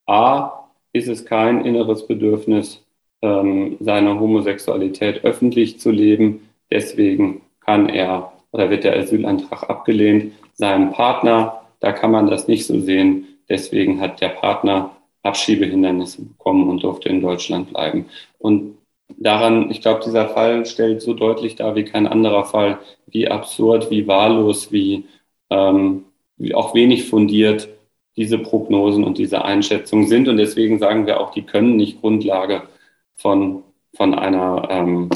A, 0.06 0.70
ist 0.94 1.08
es 1.08 1.26
kein 1.26 1.66
inneres 1.66 2.08
Bedürfnis, 2.08 2.86
ähm, 3.22 3.78
seine 3.80 4.20
Homosexualität 4.20 5.26
öffentlich 5.26 5.80
zu 5.80 5.92
leben. 5.92 6.50
Deswegen 6.72 7.42
kann 7.60 7.90
er 7.90 8.32
oder 8.52 8.70
wird 8.70 8.84
der 8.84 8.96
Asylantrag 8.98 9.70
abgelehnt. 9.70 10.34
Seinem 10.54 10.92
Partner, 10.92 11.62
da 11.80 11.92
kann 11.92 12.12
man 12.12 12.28
das 12.28 12.48
nicht 12.48 12.66
so 12.66 12.80
sehen. 12.80 13.28
Deswegen 13.50 14.00
hat 14.00 14.22
der 14.22 14.30
Partner 14.30 14.95
Abschiebehindernisse 15.26 16.24
bekommen 16.24 16.70
und 16.70 16.84
durfte 16.84 17.10
in 17.10 17.22
Deutschland 17.22 17.70
bleiben. 17.70 18.06
Und 18.40 18.78
daran, 19.18 19.72
ich 19.72 19.82
glaube, 19.82 20.02
dieser 20.04 20.30
Fall 20.30 20.66
stellt 20.66 21.02
so 21.02 21.14
deutlich 21.14 21.56
dar 21.56 21.76
wie 21.76 21.86
kein 21.86 22.08
anderer 22.08 22.46
Fall, 22.46 22.80
wie 23.08 23.28
absurd, 23.28 23.90
wie 23.92 24.08
wahllos, 24.08 24.72
wie, 24.72 25.06
ähm, 25.50 26.06
wie 26.38 26.54
auch 26.54 26.74
wenig 26.74 27.08
fundiert 27.08 27.70
diese 28.18 28.38
Prognosen 28.38 29.04
und 29.04 29.18
diese 29.18 29.44
Einschätzungen 29.44 30.08
sind. 30.08 30.28
Und 30.28 30.38
deswegen 30.38 30.80
sagen 30.80 31.06
wir 31.06 31.20
auch, 31.20 31.32
die 31.32 31.44
können 31.44 31.76
nicht 31.76 32.00
Grundlage 32.00 32.64
von, 33.16 33.64
von, 33.94 34.14
einer, 34.14 34.68
ähm, 34.70 35.10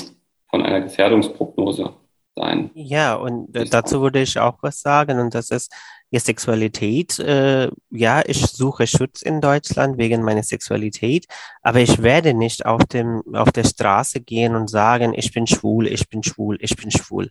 von 0.49 0.61
einer 0.61 0.81
Gefährdungsprognose 0.81 1.93
sein. 2.35 2.71
Ja, 2.73 3.15
und 3.15 3.55
äh, 3.55 3.65
dazu 3.65 4.01
würde 4.01 4.21
ich 4.21 4.39
auch 4.39 4.57
was 4.61 4.81
sagen, 4.81 5.19
und 5.19 5.33
das 5.33 5.49
ist 5.51 5.73
die 6.11 6.19
Sexualität. 6.19 7.19
Äh, 7.19 7.69
ja, 7.89 8.21
ich 8.25 8.45
suche 8.45 8.87
Schutz 8.87 9.21
in 9.21 9.41
Deutschland 9.41 9.97
wegen 9.97 10.23
meiner 10.23 10.43
Sexualität, 10.43 11.27
aber 11.61 11.79
ich 11.79 12.01
werde 12.01 12.33
nicht 12.33 12.65
auf, 12.65 12.83
dem, 12.85 13.23
auf 13.33 13.51
der 13.51 13.63
Straße 13.63 14.21
gehen 14.21 14.55
und 14.55 14.69
sagen, 14.69 15.13
ich 15.13 15.31
bin 15.31 15.47
schwul, 15.47 15.87
ich 15.87 16.09
bin 16.09 16.23
schwul, 16.23 16.57
ich 16.61 16.75
bin 16.75 16.91
schwul. 16.91 17.29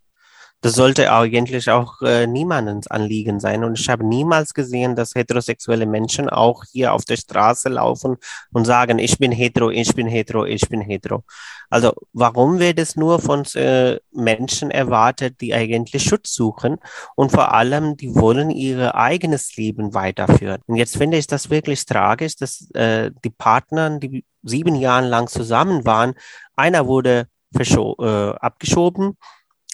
Das 0.60 0.74
sollte 0.74 1.12
eigentlich 1.12 1.70
auch 1.70 2.02
äh, 2.02 2.26
niemandens 2.26 2.88
Anliegen 2.88 3.38
sein. 3.38 3.62
Und 3.62 3.78
ich 3.78 3.88
habe 3.88 4.04
niemals 4.04 4.54
gesehen, 4.54 4.96
dass 4.96 5.14
heterosexuelle 5.14 5.86
Menschen 5.86 6.28
auch 6.28 6.64
hier 6.72 6.92
auf 6.92 7.04
der 7.04 7.16
Straße 7.16 7.68
laufen 7.68 8.16
und 8.52 8.64
sagen, 8.64 8.98
ich 8.98 9.18
bin 9.18 9.30
hetero, 9.30 9.70
ich 9.70 9.94
bin 9.94 10.08
hetero, 10.08 10.44
ich 10.44 10.68
bin 10.68 10.80
hetero. 10.80 11.22
Also 11.70 11.92
warum 12.12 12.58
wird 12.58 12.80
es 12.80 12.96
nur 12.96 13.20
von 13.20 13.44
äh, 13.54 14.00
Menschen 14.10 14.72
erwartet, 14.72 15.40
die 15.40 15.54
eigentlich 15.54 16.02
Schutz 16.02 16.34
suchen 16.34 16.78
und 17.14 17.30
vor 17.30 17.52
allem, 17.54 17.96
die 17.96 18.14
wollen 18.16 18.50
ihr 18.50 18.96
eigenes 18.96 19.56
Leben 19.56 19.94
weiterführen? 19.94 20.60
Und 20.66 20.74
jetzt 20.74 20.96
finde 20.96 21.18
ich 21.18 21.28
das 21.28 21.50
wirklich 21.50 21.86
tragisch, 21.86 22.34
dass 22.34 22.68
äh, 22.72 23.12
die 23.24 23.30
Partner, 23.30 23.98
die 24.00 24.24
sieben 24.42 24.74
Jahre 24.74 25.06
lang 25.06 25.28
zusammen 25.28 25.84
waren, 25.84 26.14
einer 26.56 26.88
wurde 26.88 27.28
äh, 27.54 28.30
abgeschoben 28.40 29.16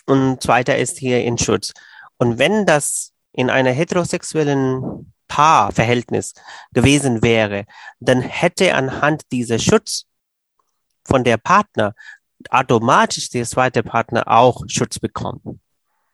und 0.06 0.42
zweiter 0.42 0.76
ist 0.76 0.98
hier 0.98 1.24
in 1.24 1.38
Schutz. 1.38 1.72
Und 2.18 2.38
wenn 2.38 2.66
das 2.66 3.12
in 3.32 3.50
einer 3.50 3.70
heterosexuellen 3.70 5.12
Paarverhältnis 5.28 6.34
gewesen 6.72 7.22
wäre, 7.22 7.64
dann 8.00 8.20
hätte 8.20 8.74
anhand 8.74 9.22
dieser 9.32 9.58
Schutz 9.58 10.04
von 11.04 11.24
der 11.24 11.36
Partner 11.38 11.94
automatisch 12.50 13.30
der 13.30 13.44
zweite 13.44 13.82
Partner 13.82 14.24
auch 14.26 14.62
Schutz 14.68 14.98
bekommen. 14.98 15.60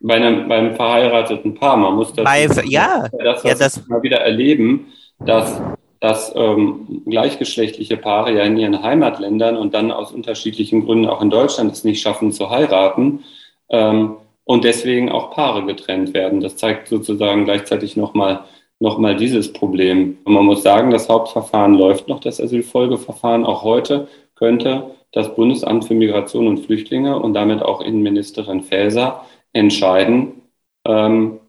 Bei 0.01 0.15
einem, 0.15 0.49
beim 0.49 0.75
verheirateten 0.77 1.55
Paar, 1.55 1.77
man 1.77 1.95
muss 1.95 2.13
das, 2.15 2.25
Bei, 2.25 2.47
ja, 2.65 3.09
das, 3.13 3.43
ja, 3.43 3.55
das 3.55 3.87
mal 3.89 4.03
wieder 4.03 4.21
erleben, 4.21 4.93
dass, 5.19 5.61
dass 6.01 6.33
ähm, 6.35 7.03
gleichgeschlechtliche 7.07 7.99
Paare 7.99 8.33
ja 8.33 8.45
in 8.45 8.57
ihren 8.57 8.83
Heimatländern 8.83 9.59
und 9.59 9.75
dann 9.75 9.91
aus 9.91 10.13
unterschiedlichen 10.13 10.87
Gründen 10.87 11.07
auch 11.07 11.21
in 11.21 11.29
Deutschland 11.29 11.73
es 11.73 11.85
nicht 11.85 12.01
schaffen 12.01 12.33
zu 12.33 12.49
heiraten 12.49 13.25
ähm, 13.71 14.17
und 14.45 14.65
deswegen 14.65 15.11
auch 15.11 15.31
Paare 15.31 15.65
getrennt 15.65 16.15
werden. 16.15 16.41
Das 16.41 16.57
zeigt 16.57 16.89
sozusagen 16.89 17.45
gleichzeitig 17.45 17.97
nochmal 17.97 18.45
noch 18.81 18.99
mal 18.99 19.15
dieses 19.15 19.53
Problem. 19.53 20.19
Und 20.25 20.33
man 20.33 20.47
muss 20.47 20.63
sagen, 20.63 20.91
das 20.91 21.09
Hauptverfahren 21.09 21.75
läuft 21.75 22.09
noch, 22.09 22.21
das 22.21 22.41
Asylfolgeverfahren. 22.41 23.45
Auch 23.45 23.63
heute 23.63 24.09
könnte 24.35 24.97
das 25.13 25.35
Bundesamt 25.35 25.85
für 25.85 25.95
Migration 25.95 26.47
und 26.49 26.61
Flüchtlinge 26.61 27.19
und 27.19 27.35
damit 27.35 27.63
auch 27.63 27.83
Innenministerin 27.83 28.63
Faeser 28.63 29.25
entscheiden, 29.53 30.43
ähm, 30.87 31.41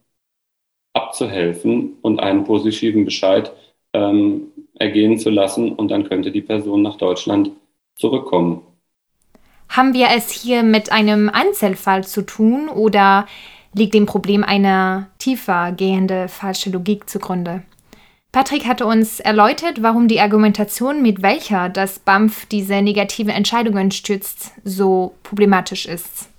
abzuhelfen 0.93 1.97
und 2.01 2.19
einen 2.19 2.43
positiven 2.43 3.05
Bescheid 3.05 3.53
ähm, 3.93 4.51
ergehen 4.75 5.17
zu 5.17 5.29
lassen 5.29 5.71
und 5.73 5.89
dann 5.89 6.07
könnte 6.09 6.31
die 6.31 6.41
Person 6.41 6.81
nach 6.81 6.97
Deutschland 6.97 7.51
zurückkommen. 7.95 8.63
Haben 9.71 9.93
wir 9.93 10.07
es 10.13 10.29
hier 10.31 10.63
mit 10.63 10.91
einem 10.91 11.29
Einzelfall 11.29 12.03
zu 12.03 12.23
tun 12.23 12.67
oder 12.67 13.25
liegt 13.73 13.93
dem 13.93 14.05
Problem 14.05 14.43
eine 14.43 15.07
tiefer 15.17 15.71
gehende 15.71 16.27
falsche 16.27 16.69
Logik 16.71 17.09
zugrunde? 17.09 17.63
Patrick 18.33 18.65
hatte 18.65 18.85
uns 18.85 19.21
erläutert, 19.21 19.81
warum 19.81 20.09
die 20.09 20.19
Argumentation, 20.19 21.01
mit 21.01 21.21
welcher 21.21 21.69
das 21.69 21.99
BAMF 21.99 22.47
diese 22.47 22.81
negative 22.81 23.31
Entscheidungen 23.31 23.91
stützt, 23.91 24.51
so 24.65 25.13
problematisch 25.23 25.85
ist. 25.85 26.29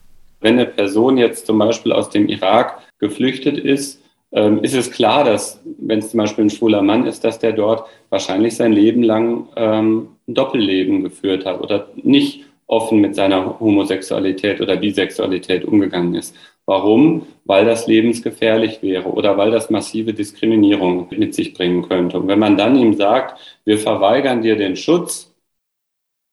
Wenn 0.42 0.58
eine 0.58 0.66
Person 0.66 1.16
jetzt 1.16 1.46
zum 1.46 1.58
Beispiel 1.58 1.92
aus 1.92 2.10
dem 2.10 2.28
Irak 2.28 2.80
geflüchtet 2.98 3.56
ist, 3.56 4.02
ähm, 4.32 4.62
ist 4.62 4.74
es 4.74 4.90
klar, 4.90 5.24
dass, 5.24 5.58
wenn 5.78 6.00
es 6.00 6.10
zum 6.10 6.18
Beispiel 6.18 6.44
ein 6.44 6.50
schwuler 6.50 6.82
Mann 6.82 7.06
ist, 7.06 7.24
dass 7.24 7.38
der 7.38 7.52
dort 7.52 7.88
wahrscheinlich 8.10 8.56
sein 8.56 8.74
Leben 8.74 9.02
lang 9.02 9.48
ähm, 9.56 10.08
ein 10.28 10.34
Doppelleben 10.34 11.02
geführt 11.02 11.46
hat 11.46 11.62
oder 11.62 11.88
nicht 12.02 12.44
offen 12.72 13.00
mit 13.00 13.14
seiner 13.14 13.60
Homosexualität 13.60 14.60
oder 14.62 14.76
Bisexualität 14.76 15.64
umgegangen 15.64 16.14
ist. 16.14 16.34
Warum? 16.64 17.26
Weil 17.44 17.66
das 17.66 17.86
lebensgefährlich 17.86 18.82
wäre 18.82 19.10
oder 19.10 19.36
weil 19.36 19.50
das 19.50 19.68
massive 19.68 20.14
Diskriminierung 20.14 21.08
mit 21.10 21.34
sich 21.34 21.52
bringen 21.52 21.86
könnte. 21.86 22.18
Und 22.18 22.28
wenn 22.28 22.38
man 22.38 22.56
dann 22.56 22.76
ihm 22.76 22.94
sagt, 22.94 23.38
wir 23.64 23.78
verweigern 23.78 24.40
dir 24.42 24.56
den 24.56 24.76
Schutz 24.76 25.34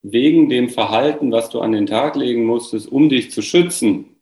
wegen 0.02 0.48
dem 0.48 0.70
Verhalten, 0.70 1.30
was 1.30 1.50
du 1.50 1.60
an 1.60 1.72
den 1.72 1.86
Tag 1.86 2.16
legen 2.16 2.44
musstest, 2.44 2.90
um 2.90 3.10
dich 3.10 3.30
zu 3.30 3.42
schützen, 3.42 4.16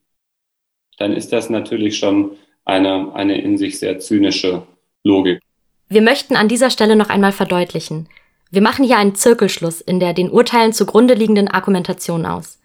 dann 0.99 1.13
ist 1.13 1.33
das 1.33 1.51
natürlich 1.51 1.99
schon 1.99 2.33
eine, 2.65 3.15
eine 3.15 3.41
in 3.41 3.57
sich 3.57 3.79
sehr 3.79 4.01
zynische 4.01 4.63
Logik. 5.05 5.41
Wir 5.89 6.03
möchten 6.03 6.35
an 6.35 6.49
dieser 6.49 6.71
Stelle 6.71 6.97
noch 6.97 7.11
einmal 7.11 7.33
verdeutlichen. 7.33 8.09
Wir 8.51 8.63
machen 8.63 8.85
hier 8.85 8.97
einen 8.97 9.15
Zirkelschluss 9.15 9.81
in 9.81 10.01
der 10.01 10.15
den 10.15 10.31
Urteilen 10.31 10.73
zugrunde 10.73 11.15
liegenden 11.15 11.49
Argumentation 11.49 12.25
aus. 12.25 12.59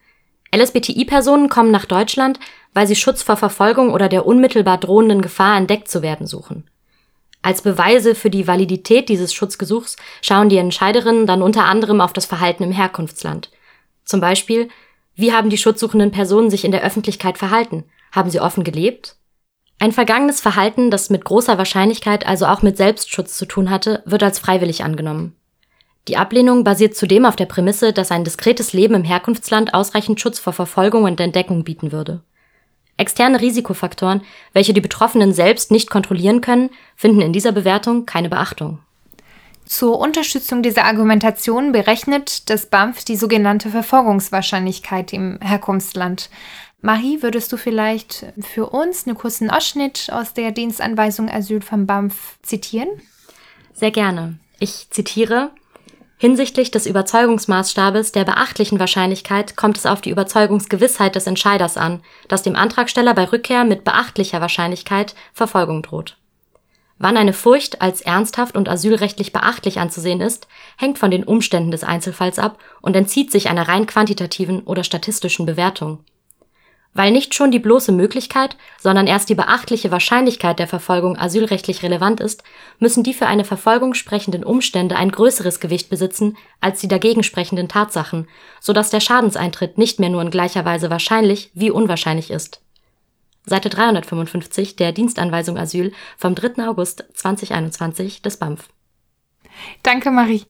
LSBTI-Personen 0.55 1.49
kommen 1.49 1.71
nach 1.71 1.85
Deutschland, 1.85 2.39
weil 2.73 2.87
sie 2.87 2.95
Schutz 2.95 3.23
vor 3.23 3.37
Verfolgung 3.37 3.91
oder 3.91 4.07
der 4.07 4.25
unmittelbar 4.25 4.77
drohenden 4.77 5.21
Gefahr 5.21 5.57
entdeckt 5.57 5.89
zu 5.89 6.01
werden 6.01 6.27
suchen. 6.27 6.69
Als 7.41 7.61
Beweise 7.61 8.15
für 8.15 8.29
die 8.29 8.47
Validität 8.47 9.09
dieses 9.09 9.33
Schutzgesuchs 9.33 9.97
schauen 10.21 10.47
die 10.47 10.57
Entscheiderinnen 10.57 11.27
dann 11.27 11.41
unter 11.41 11.65
anderem 11.65 11.99
auf 11.99 12.13
das 12.13 12.25
Verhalten 12.25 12.63
im 12.63 12.71
Herkunftsland. 12.71 13.49
Zum 14.05 14.21
Beispiel, 14.21 14.69
wie 15.15 15.33
haben 15.33 15.49
die 15.49 15.57
schutzsuchenden 15.57 16.11
Personen 16.11 16.49
sich 16.49 16.63
in 16.63 16.71
der 16.71 16.83
Öffentlichkeit 16.83 17.37
verhalten? 17.37 17.83
Haben 18.13 18.29
sie 18.29 18.39
offen 18.39 18.63
gelebt? 18.63 19.17
Ein 19.79 19.91
vergangenes 19.91 20.39
Verhalten, 20.39 20.91
das 20.91 21.09
mit 21.09 21.25
großer 21.25 21.57
Wahrscheinlichkeit 21.57 22.25
also 22.25 22.45
auch 22.45 22.61
mit 22.61 22.77
Selbstschutz 22.77 23.35
zu 23.35 23.45
tun 23.45 23.69
hatte, 23.69 24.01
wird 24.05 24.23
als 24.23 24.39
freiwillig 24.39 24.83
angenommen. 24.83 25.35
Die 26.07 26.17
Ablehnung 26.17 26.63
basiert 26.63 26.95
zudem 26.97 27.25
auf 27.25 27.35
der 27.35 27.45
Prämisse, 27.45 27.93
dass 27.93 28.11
ein 28.11 28.25
diskretes 28.25 28.73
Leben 28.73 28.93
im 28.93 29.03
Herkunftsland 29.03 29.73
ausreichend 29.73 30.19
Schutz 30.19 30.37
vor 30.37 30.51
Verfolgung 30.51 31.03
und 31.03 31.19
Entdeckung 31.19 31.63
bieten 31.63 31.91
würde. 31.91 32.21
Externe 32.97 33.41
Risikofaktoren, 33.41 34.21
welche 34.51 34.73
die 34.73 34.81
Betroffenen 34.81 35.33
selbst 35.33 35.71
nicht 35.71 35.89
kontrollieren 35.89 36.41
können, 36.41 36.69
finden 36.95 37.21
in 37.21 37.33
dieser 37.33 37.51
Bewertung 37.51 38.05
keine 38.05 38.29
Beachtung. 38.29 38.79
Zur 39.65 39.97
Unterstützung 39.97 40.61
dieser 40.61 40.83
Argumentation 40.83 41.71
berechnet 41.71 42.49
das 42.49 42.65
BAMF 42.65 43.05
die 43.05 43.15
sogenannte 43.15 43.69
Verfolgungswahrscheinlichkeit 43.69 45.13
im 45.13 45.39
Herkunftsland. 45.41 46.29
Marie, 46.81 47.21
würdest 47.21 47.51
du 47.53 47.57
vielleicht 47.57 48.25
für 48.41 48.69
uns 48.69 49.07
einen 49.07 49.17
kurzen 49.17 49.49
Ausschnitt 49.49 50.09
aus 50.11 50.33
der 50.33 50.51
Dienstanweisung 50.51 51.29
Asyl 51.29 51.61
vom 51.61 51.87
BAMF 51.87 52.37
zitieren? 52.41 52.89
Sehr 53.73 53.91
gerne. 53.91 54.37
Ich 54.59 54.89
zitiere 54.89 55.51
Hinsichtlich 56.17 56.71
des 56.71 56.85
Überzeugungsmaßstabes 56.85 58.11
der 58.11 58.23
beachtlichen 58.23 58.79
Wahrscheinlichkeit 58.79 59.57
kommt 59.57 59.77
es 59.77 59.85
auf 59.85 59.99
die 59.99 60.11
Überzeugungsgewissheit 60.11 61.15
des 61.15 61.27
Entscheiders 61.27 61.75
an, 61.75 62.01
dass 62.27 62.43
dem 62.43 62.55
Antragsteller 62.55 63.13
bei 63.13 63.25
Rückkehr 63.25 63.65
mit 63.65 63.83
beachtlicher 63.83 64.39
Wahrscheinlichkeit 64.39 65.15
Verfolgung 65.33 65.81
droht. 65.81 66.17
Wann 66.97 67.17
eine 67.17 67.33
Furcht 67.33 67.81
als 67.81 68.01
ernsthaft 68.01 68.55
und 68.55 68.69
asylrechtlich 68.69 69.33
beachtlich 69.33 69.79
anzusehen 69.79 70.21
ist, 70.21 70.47
hängt 70.77 70.99
von 70.99 71.11
den 71.11 71.23
Umständen 71.23 71.71
des 71.71 71.83
Einzelfalls 71.83 72.39
ab 72.39 72.59
und 72.81 72.95
entzieht 72.95 73.31
sich 73.31 73.49
einer 73.49 73.67
rein 73.67 73.87
quantitativen 73.87 74.61
oder 74.61 74.83
statistischen 74.83 75.45
Bewertung 75.45 76.05
weil 76.93 77.11
nicht 77.11 77.33
schon 77.33 77.51
die 77.51 77.59
bloße 77.59 77.91
Möglichkeit, 77.91 78.55
sondern 78.79 79.07
erst 79.07 79.29
die 79.29 79.35
beachtliche 79.35 79.91
Wahrscheinlichkeit 79.91 80.59
der 80.59 80.67
Verfolgung 80.67 81.17
asylrechtlich 81.17 81.83
relevant 81.83 82.19
ist, 82.19 82.43
müssen 82.79 83.03
die 83.03 83.13
für 83.13 83.27
eine 83.27 83.45
Verfolgung 83.45 83.93
sprechenden 83.93 84.43
Umstände 84.43 84.95
ein 84.95 85.11
größeres 85.11 85.59
Gewicht 85.59 85.89
besitzen 85.89 86.37
als 86.61 86.79
die 86.81 86.87
dagegen 86.87 87.23
sprechenden 87.23 87.67
Tatsachen, 87.67 88.27
so 88.59 88.73
dass 88.73 88.89
der 88.89 88.99
Schadenseintritt 88.99 89.77
nicht 89.77 89.99
mehr 89.99 90.09
nur 90.09 90.21
in 90.21 90.29
gleicher 90.29 90.65
Weise 90.65 90.89
wahrscheinlich 90.89 91.51
wie 91.53 91.71
unwahrscheinlich 91.71 92.31
ist. 92.31 92.61
Seite 93.45 93.69
355 93.69 94.77
der 94.77 94.93
Dienstanweisung 94.93 95.57
Asyl 95.57 95.91
vom 96.17 96.33
3. 96.33 96.65
August 96.67 97.03
2021 97.13 98.21
des 98.21 98.37
BAMF. 98.37 98.69
Danke, 99.83 100.11
Marie. 100.11 100.43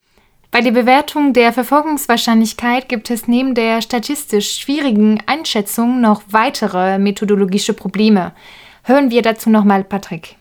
Bei 0.54 0.62
der 0.62 0.70
Bewertung 0.70 1.34
der 1.34 1.52
Verfolgungswahrscheinlichkeit 1.52 2.88
gibt 2.88 3.10
es 3.10 3.28
neben 3.28 3.56
der 3.56 3.82
statistisch 3.82 4.60
schwierigen 4.60 5.18
Einschätzung 5.26 6.00
noch 6.00 6.22
weitere 6.30 7.00
methodologische 7.00 7.74
Probleme. 7.74 8.34
Hören 8.84 9.10
wir 9.10 9.24
dazu 9.24 9.50
nochmal 9.50 9.84
Patrick. 9.84 10.36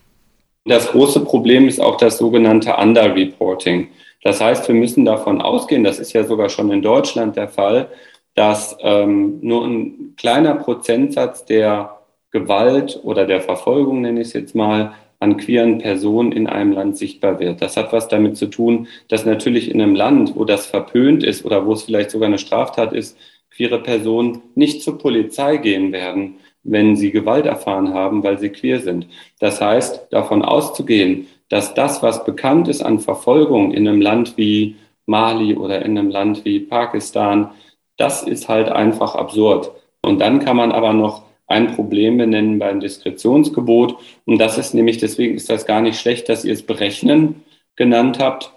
Das 0.65 0.89
große 0.89 1.21
Problem 1.21 1.67
ist 1.67 1.79
auch 1.79 1.97
das 1.97 2.19
sogenannte 2.19 2.75
Underreporting. 2.75 3.87
Das 4.21 4.39
heißt, 4.39 4.67
wir 4.67 4.75
müssen 4.75 5.03
davon 5.03 5.41
ausgehen, 5.41 5.83
das 5.83 5.97
ist 5.97 6.13
ja 6.13 6.23
sogar 6.23 6.49
schon 6.49 6.71
in 6.71 6.83
Deutschland 6.83 7.35
der 7.35 7.47
Fall, 7.47 7.89
dass 8.35 8.77
ähm, 8.81 9.39
nur 9.41 9.65
ein 9.65 10.13
kleiner 10.15 10.53
Prozentsatz 10.53 11.43
der 11.45 11.97
Gewalt 12.29 12.99
oder 13.01 13.25
der 13.25 13.41
Verfolgung, 13.41 14.01
nenne 14.01 14.21
ich 14.21 14.27
es 14.27 14.33
jetzt 14.33 14.53
mal, 14.53 14.93
an 15.23 15.37
queeren 15.37 15.77
Personen 15.79 16.33
in 16.33 16.47
einem 16.47 16.73
Land 16.73 16.97
sichtbar 16.97 17.39
wird. 17.39 17.61
Das 17.61 17.77
hat 17.77 17.93
was 17.93 18.09
damit 18.09 18.35
zu 18.37 18.47
tun, 18.47 18.87
dass 19.07 19.25
natürlich 19.25 19.71
in 19.71 19.81
einem 19.81 19.95
Land, 19.95 20.35
wo 20.35 20.43
das 20.43 20.65
verpönt 20.65 21.23
ist 21.23 21.45
oder 21.45 21.65
wo 21.65 21.73
es 21.73 21.83
vielleicht 21.83 22.11
sogar 22.11 22.27
eine 22.27 22.37
Straftat 22.37 22.91
ist, 22.91 23.17
queere 23.49 23.81
Personen 23.81 24.41
nicht 24.55 24.83
zur 24.83 24.97
Polizei 24.97 25.57
gehen 25.57 25.93
werden, 25.93 26.35
wenn 26.63 26.95
sie 26.95 27.11
Gewalt 27.11 27.45
erfahren 27.45 27.93
haben, 27.93 28.23
weil 28.23 28.37
sie 28.37 28.49
queer 28.49 28.79
sind. 28.79 29.07
Das 29.39 29.61
heißt, 29.61 30.07
davon 30.11 30.43
auszugehen, 30.43 31.27
dass 31.49 31.73
das, 31.73 32.03
was 32.03 32.25
bekannt 32.25 32.67
ist 32.67 32.81
an 32.81 32.99
Verfolgung 32.99 33.71
in 33.71 33.87
einem 33.87 34.01
Land 34.01 34.37
wie 34.37 34.75
Mali 35.05 35.55
oder 35.55 35.83
in 35.83 35.97
einem 35.97 36.09
Land 36.09 36.43
wie 36.45 36.59
Pakistan, 36.59 37.51
das 37.97 38.23
ist 38.23 38.49
halt 38.49 38.69
einfach 38.69 39.15
absurd. 39.15 39.71
Und 40.01 40.19
dann 40.19 40.39
kann 40.39 40.57
man 40.57 40.71
aber 40.71 40.93
noch 40.93 41.22
ein 41.47 41.75
Problem 41.75 42.17
benennen 42.17 42.59
beim 42.59 42.79
Diskretionsgebot. 42.79 43.97
Und 44.25 44.37
das 44.39 44.57
ist 44.57 44.73
nämlich, 44.73 44.97
deswegen 44.97 45.35
ist 45.35 45.49
das 45.49 45.65
gar 45.65 45.81
nicht 45.81 45.99
schlecht, 45.99 46.29
dass 46.29 46.45
ihr 46.45 46.53
es 46.53 46.63
berechnen 46.63 47.43
genannt 47.75 48.19
habt, 48.19 48.51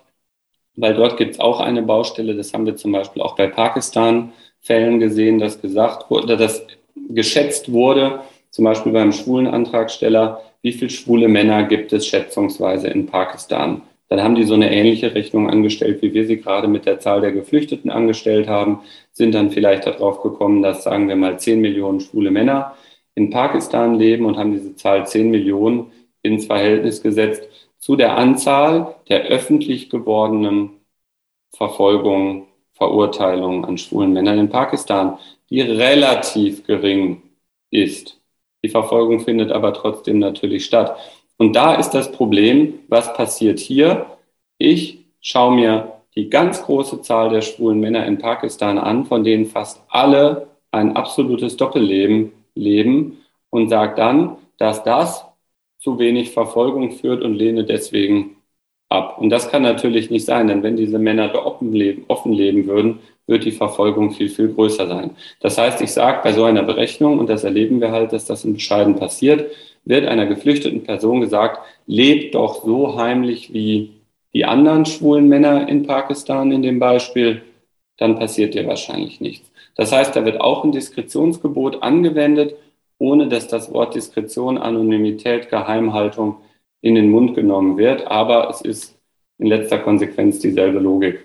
weil 0.76 0.94
dort 0.94 1.16
gibt 1.16 1.34
es 1.34 1.40
auch 1.40 1.60
eine 1.60 1.82
Baustelle. 1.82 2.34
Das 2.34 2.52
haben 2.52 2.66
wir 2.66 2.76
zum 2.76 2.92
Beispiel 2.92 3.22
auch 3.22 3.36
bei 3.36 3.46
Pakistan-Fällen 3.46 5.00
gesehen, 5.00 5.38
dass 5.38 5.60
gesagt 5.60 6.10
wurde, 6.10 6.36
dass 6.36 6.66
geschätzt 7.08 7.72
wurde, 7.72 8.20
zum 8.50 8.64
Beispiel 8.64 8.92
beim 8.92 9.12
schwulen 9.12 9.46
Antragsteller, 9.46 10.40
wie 10.62 10.72
viele 10.72 10.90
schwule 10.90 11.28
Männer 11.28 11.64
gibt 11.64 11.92
es 11.92 12.06
schätzungsweise 12.06 12.88
in 12.88 13.06
Pakistan. 13.06 13.82
Dann 14.08 14.22
haben 14.22 14.36
die 14.36 14.44
so 14.44 14.54
eine 14.54 14.72
ähnliche 14.72 15.14
Rechnung 15.14 15.50
angestellt, 15.50 16.02
wie 16.02 16.14
wir 16.14 16.26
sie 16.26 16.38
gerade 16.40 16.68
mit 16.68 16.86
der 16.86 17.00
Zahl 17.00 17.20
der 17.20 17.32
Geflüchteten 17.32 17.90
angestellt 17.90 18.48
haben, 18.48 18.80
sind 19.12 19.34
dann 19.34 19.50
vielleicht 19.50 19.86
darauf 19.86 20.22
gekommen, 20.22 20.62
dass, 20.62 20.84
sagen 20.84 21.08
wir 21.08 21.16
mal, 21.16 21.38
10 21.38 21.60
Millionen 21.60 22.00
schwule 22.00 22.30
Männer 22.30 22.76
in 23.14 23.30
Pakistan 23.30 23.98
leben 23.98 24.26
und 24.26 24.36
haben 24.36 24.52
diese 24.52 24.76
Zahl 24.76 25.06
10 25.06 25.30
Millionen 25.30 25.90
ins 26.22 26.46
Verhältnis 26.46 27.02
gesetzt 27.02 27.48
zu 27.78 27.96
der 27.96 28.16
Anzahl 28.16 28.96
der 29.08 29.24
öffentlich 29.24 29.90
gewordenen 29.90 30.70
Verfolgungen, 31.54 32.46
Verurteilungen 32.74 33.64
an 33.64 33.78
schwulen 33.78 34.12
Männern 34.12 34.38
in 34.38 34.48
Pakistan, 34.50 35.18
die 35.50 35.60
relativ 35.62 36.64
gering 36.64 37.22
ist. 37.70 38.20
Die 38.64 38.68
Verfolgung 38.68 39.20
findet 39.20 39.52
aber 39.52 39.72
trotzdem 39.72 40.18
natürlich 40.18 40.64
statt. 40.64 40.98
Und 41.38 41.54
da 41.54 41.74
ist 41.74 41.90
das 41.90 42.10
Problem, 42.12 42.80
was 42.88 43.12
passiert 43.14 43.58
hier? 43.58 44.06
Ich 44.58 45.04
schaue 45.20 45.54
mir 45.54 45.92
die 46.14 46.30
ganz 46.30 46.62
große 46.62 47.02
Zahl 47.02 47.28
der 47.30 47.42
schwulen 47.42 47.78
Männer 47.78 48.06
in 48.06 48.18
Pakistan 48.18 48.78
an, 48.78 49.04
von 49.04 49.22
denen 49.22 49.46
fast 49.46 49.82
alle 49.88 50.48
ein 50.70 50.96
absolutes 50.96 51.56
Doppelleben 51.56 52.32
leben 52.54 53.18
und 53.50 53.68
sage 53.68 53.94
dann, 53.96 54.36
dass 54.58 54.82
das 54.82 55.26
zu 55.78 55.98
wenig 55.98 56.30
Verfolgung 56.30 56.92
führt 56.92 57.22
und 57.22 57.34
lehne 57.34 57.64
deswegen 57.64 58.36
ab. 58.88 59.18
Und 59.18 59.30
das 59.30 59.50
kann 59.50 59.62
natürlich 59.62 60.10
nicht 60.10 60.24
sein, 60.24 60.48
denn 60.48 60.62
wenn 60.62 60.76
diese 60.76 60.98
Männer 60.98 61.34
offen 61.46 61.72
leben, 61.72 62.04
offen 62.08 62.32
leben 62.32 62.66
würden, 62.66 63.00
wird 63.26 63.44
die 63.44 63.52
Verfolgung 63.52 64.12
viel, 64.12 64.28
viel 64.28 64.52
größer 64.54 64.86
sein. 64.86 65.16
Das 65.40 65.58
heißt, 65.58 65.80
ich 65.82 65.92
sage 65.92 66.20
bei 66.22 66.32
so 66.32 66.44
einer 66.44 66.62
Berechnung, 66.62 67.18
und 67.18 67.28
das 67.28 67.44
erleben 67.44 67.80
wir 67.80 67.90
halt, 67.90 68.12
dass 68.12 68.24
das 68.24 68.44
in 68.44 68.54
Bescheiden 68.54 68.96
passiert, 68.96 69.50
wird 69.86 70.06
einer 70.06 70.26
geflüchteten 70.26 70.84
Person 70.84 71.20
gesagt, 71.20 71.60
lebt 71.86 72.34
doch 72.34 72.64
so 72.64 72.98
heimlich 72.98 73.54
wie 73.54 73.92
die 74.34 74.44
anderen 74.44 74.84
schwulen 74.84 75.28
Männer 75.28 75.66
in 75.68 75.86
Pakistan 75.86 76.52
in 76.52 76.60
dem 76.60 76.78
Beispiel, 76.78 77.42
dann 77.96 78.18
passiert 78.18 78.52
dir 78.52 78.66
wahrscheinlich 78.66 79.20
nichts. 79.20 79.50
Das 79.76 79.92
heißt, 79.92 80.14
da 80.14 80.24
wird 80.24 80.40
auch 80.40 80.64
ein 80.64 80.72
Diskretionsgebot 80.72 81.82
angewendet, 81.82 82.56
ohne 82.98 83.28
dass 83.28 83.48
das 83.48 83.72
Wort 83.72 83.94
Diskretion, 83.94 84.58
Anonymität, 84.58 85.48
Geheimhaltung 85.48 86.36
in 86.82 86.94
den 86.94 87.10
Mund 87.10 87.34
genommen 87.34 87.78
wird. 87.78 88.06
Aber 88.06 88.50
es 88.50 88.60
ist 88.60 88.98
in 89.38 89.46
letzter 89.46 89.78
Konsequenz 89.78 90.38
dieselbe 90.38 90.80
Logik. 90.80 91.24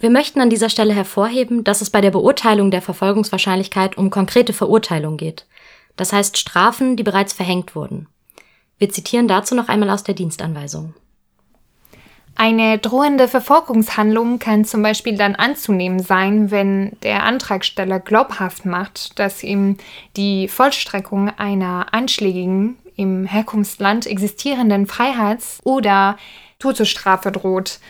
Wir 0.00 0.10
möchten 0.10 0.40
an 0.40 0.48
dieser 0.48 0.68
Stelle 0.68 0.94
hervorheben, 0.94 1.64
dass 1.64 1.80
es 1.80 1.90
bei 1.90 2.00
der 2.00 2.10
Beurteilung 2.10 2.70
der 2.70 2.82
Verfolgungswahrscheinlichkeit 2.82 3.98
um 3.98 4.10
konkrete 4.10 4.52
Verurteilung 4.52 5.16
geht. 5.16 5.46
Das 5.98 6.12
heißt 6.14 6.38
Strafen, 6.38 6.96
die 6.96 7.02
bereits 7.02 7.34
verhängt 7.34 7.74
wurden. 7.74 8.06
Wir 8.78 8.88
zitieren 8.88 9.28
dazu 9.28 9.54
noch 9.54 9.68
einmal 9.68 9.90
aus 9.90 10.04
der 10.04 10.14
Dienstanweisung. 10.14 10.94
Eine 12.36 12.78
drohende 12.78 13.26
Verfolgungshandlung 13.26 14.38
kann 14.38 14.64
zum 14.64 14.80
Beispiel 14.80 15.16
dann 15.16 15.34
anzunehmen 15.34 15.98
sein, 15.98 16.52
wenn 16.52 16.96
der 17.02 17.24
Antragsteller 17.24 17.98
glaubhaft 17.98 18.64
macht, 18.64 19.18
dass 19.18 19.42
ihm 19.42 19.76
die 20.16 20.46
Vollstreckung 20.46 21.30
einer 21.36 21.92
anschlägigen, 21.92 22.78
im 22.94 23.24
Herkunftsland 23.24 24.06
existierenden 24.06 24.86
Freiheits- 24.86 25.58
oder 25.64 26.16
Todesstrafe 26.60 27.32
droht. 27.32 27.80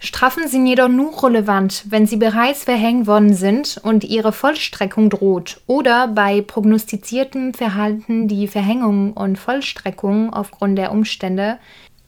Strafen 0.00 0.46
sind 0.46 0.66
jedoch 0.66 0.88
nur 0.88 1.24
relevant, 1.24 1.84
wenn 1.88 2.06
sie 2.06 2.16
bereits 2.16 2.64
verhängt 2.64 3.08
worden 3.08 3.34
sind 3.34 3.80
und 3.82 4.04
ihre 4.04 4.32
Vollstreckung 4.32 5.10
droht 5.10 5.60
oder 5.66 6.06
bei 6.06 6.40
prognostiziertem 6.40 7.52
Verhalten 7.52 8.28
die 8.28 8.46
Verhängung 8.46 9.12
und 9.12 9.38
Vollstreckung 9.38 10.32
aufgrund 10.32 10.78
der 10.78 10.92
Umstände 10.92 11.58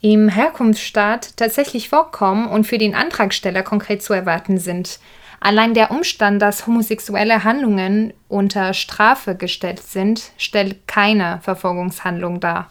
im 0.00 0.28
Herkunftsstaat 0.28 1.36
tatsächlich 1.36 1.88
vorkommen 1.88 2.46
und 2.46 2.64
für 2.64 2.78
den 2.78 2.94
Antragsteller 2.94 3.62
konkret 3.64 4.02
zu 4.02 4.12
erwarten 4.12 4.58
sind. 4.58 5.00
Allein 5.40 5.74
der 5.74 5.90
Umstand, 5.90 6.40
dass 6.40 6.66
homosexuelle 6.66 7.42
Handlungen 7.42 8.12
unter 8.28 8.72
Strafe 8.72 9.34
gestellt 9.34 9.80
sind, 9.80 10.30
stellt 10.36 10.86
keine 10.86 11.40
Verfolgungshandlung 11.42 12.38
dar. 12.38 12.70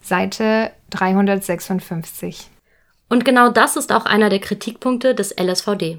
Seite 0.00 0.70
356. 0.90 2.48
Und 3.10 3.26
genau 3.26 3.50
das 3.50 3.76
ist 3.76 3.92
auch 3.92 4.06
einer 4.06 4.30
der 4.30 4.38
Kritikpunkte 4.38 5.14
des 5.14 5.34
LSVD. 5.38 5.98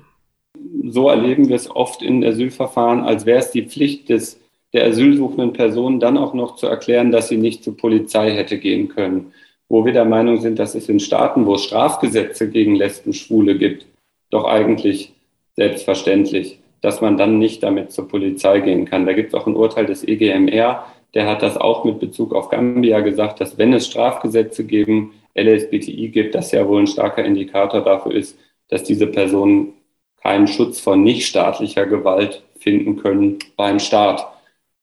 So 0.89 1.09
erleben 1.09 1.47
wir 1.47 1.55
es 1.55 1.69
oft 1.69 2.01
in 2.01 2.25
Asylverfahren, 2.25 3.03
als 3.03 3.27
wäre 3.27 3.39
es 3.39 3.51
die 3.51 3.67
Pflicht 3.67 4.09
des, 4.09 4.39
der 4.73 4.85
asylsuchenden 4.85 5.53
Person 5.53 5.99
dann 5.99 6.17
auch 6.17 6.33
noch 6.33 6.55
zu 6.55 6.65
erklären, 6.65 7.11
dass 7.11 7.27
sie 7.27 7.37
nicht 7.37 7.63
zur 7.63 7.77
Polizei 7.77 8.31
hätte 8.31 8.57
gehen 8.57 8.87
können 8.87 9.31
wo 9.71 9.85
wir 9.85 9.93
der 9.93 10.03
Meinung 10.03 10.41
sind, 10.41 10.59
dass 10.59 10.75
es 10.75 10.89
in 10.89 10.99
Staaten, 10.99 11.45
wo 11.45 11.55
es 11.55 11.63
Strafgesetze 11.63 12.49
gegen 12.49 12.75
Lesben, 12.75 13.13
Schwule 13.13 13.57
gibt, 13.57 13.85
doch 14.29 14.43
eigentlich 14.43 15.13
selbstverständlich, 15.55 16.59
dass 16.81 16.99
man 16.99 17.17
dann 17.17 17.39
nicht 17.39 17.63
damit 17.63 17.93
zur 17.93 18.09
Polizei 18.09 18.59
gehen 18.59 18.83
kann. 18.83 19.05
Da 19.05 19.13
gibt 19.13 19.29
es 19.29 19.39
auch 19.39 19.47
ein 19.47 19.55
Urteil 19.55 19.85
des 19.85 20.05
EGMR, 20.05 20.85
der 21.13 21.25
hat 21.25 21.41
das 21.41 21.55
auch 21.55 21.85
mit 21.85 22.01
Bezug 22.01 22.35
auf 22.35 22.49
Gambia 22.49 22.99
gesagt, 22.99 23.39
dass 23.39 23.57
wenn 23.57 23.71
es 23.71 23.87
Strafgesetze 23.87 24.65
gegen 24.65 25.11
LSBTI 25.35 26.09
gibt, 26.09 26.35
das 26.35 26.51
ja 26.51 26.67
wohl 26.67 26.81
ein 26.81 26.87
starker 26.87 27.23
Indikator 27.23 27.83
dafür 27.83 28.13
ist, 28.13 28.37
dass 28.69 28.83
diese 28.83 29.07
Personen 29.07 29.73
keinen 30.21 30.47
Schutz 30.47 30.79
von 30.79 31.03
nichtstaatlicher 31.03 31.85
Gewalt 31.87 32.43
finden 32.57 32.97
können 32.97 33.39
beim 33.57 33.79
Staat. 33.79 34.27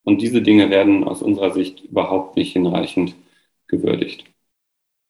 Und 0.04 0.20
diese 0.22 0.42
Dinge 0.42 0.70
werden 0.70 1.04
aus 1.04 1.22
unserer 1.22 1.52
Sicht 1.52 1.84
überhaupt 1.84 2.36
nicht 2.36 2.52
hinreichend 2.52 3.14
gewürdigt 3.68 4.24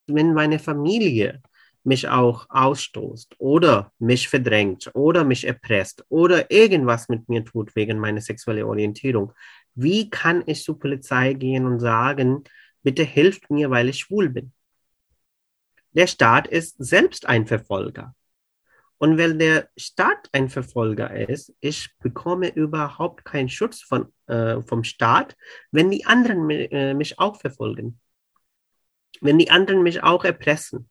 wenn 0.09 0.35
meine 0.35 0.59
Familie 0.59 1.42
mich 1.85 2.09
auch 2.09 2.46
ausstoßt 2.48 3.37
oder 3.38 3.92
mich 3.98 4.29
verdrängt 4.29 4.90
oder 4.94 5.24
mich 5.24 5.46
erpresst 5.46 6.05
oder 6.09 6.51
irgendwas 6.51 7.09
mit 7.09 7.29
mir 7.29 7.44
tut 7.44 7.77
wegen 7.77 7.98
meiner 7.98 8.20
sexuellen 8.20 8.64
Orientierung, 8.64 9.33
wie 9.74 10.11
kann 10.11 10.42
ich 10.46 10.64
zur 10.64 10.79
Polizei 10.79 11.35
gehen 11.35 11.66
und 11.66 11.81
sagen, 11.81 12.44
bitte 12.83 13.05
hilft 13.05 13.51
mir, 13.51 13.70
weil 13.70 13.88
ich 13.88 14.01
schwul 14.01 14.29
bin? 14.29 14.53
Der 15.99 16.07
Staat 16.07 16.47
ist 16.47 16.77
selbst 16.79 17.27
ein 17.27 17.47
Verfolger. 17.47 18.15
Und 18.97 19.19
wenn 19.19 19.39
der 19.39 19.69
Staat 19.77 20.31
ein 20.33 20.49
Verfolger 20.49 21.29
ist, 21.29 21.53
ich 21.61 21.91
bekomme 21.99 22.49
überhaupt 22.49 23.27
keinen 23.27 23.51
Schutz 23.51 23.83
von, 23.83 24.13
äh, 24.27 24.63
vom 24.63 24.83
Staat, 24.83 25.37
wenn 25.71 25.91
die 25.91 26.07
anderen 26.07 26.49
äh, 26.49 26.95
mich 26.95 27.19
auch 27.19 27.37
verfolgen 27.37 28.01
wenn 29.21 29.39
die 29.39 29.51
anderen 29.51 29.83
mich 29.83 30.03
auch 30.03 30.25
erpressen, 30.25 30.89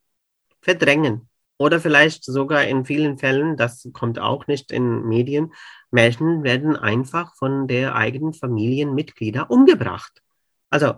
verdrängen 0.61 1.29
oder 1.57 1.79
vielleicht 1.79 2.23
sogar 2.23 2.63
in 2.65 2.85
vielen 2.85 3.17
Fällen, 3.17 3.57
das 3.57 3.87
kommt 3.93 4.19
auch 4.19 4.47
nicht 4.47 4.71
in 4.71 5.03
Medien, 5.07 5.53
Menschen 5.91 6.43
werden 6.43 6.75
einfach 6.75 7.35
von 7.35 7.67
der 7.67 7.95
eigenen 7.95 8.33
Familienmitglieder 8.33 9.49
umgebracht. 9.49 10.21
Also 10.69 10.95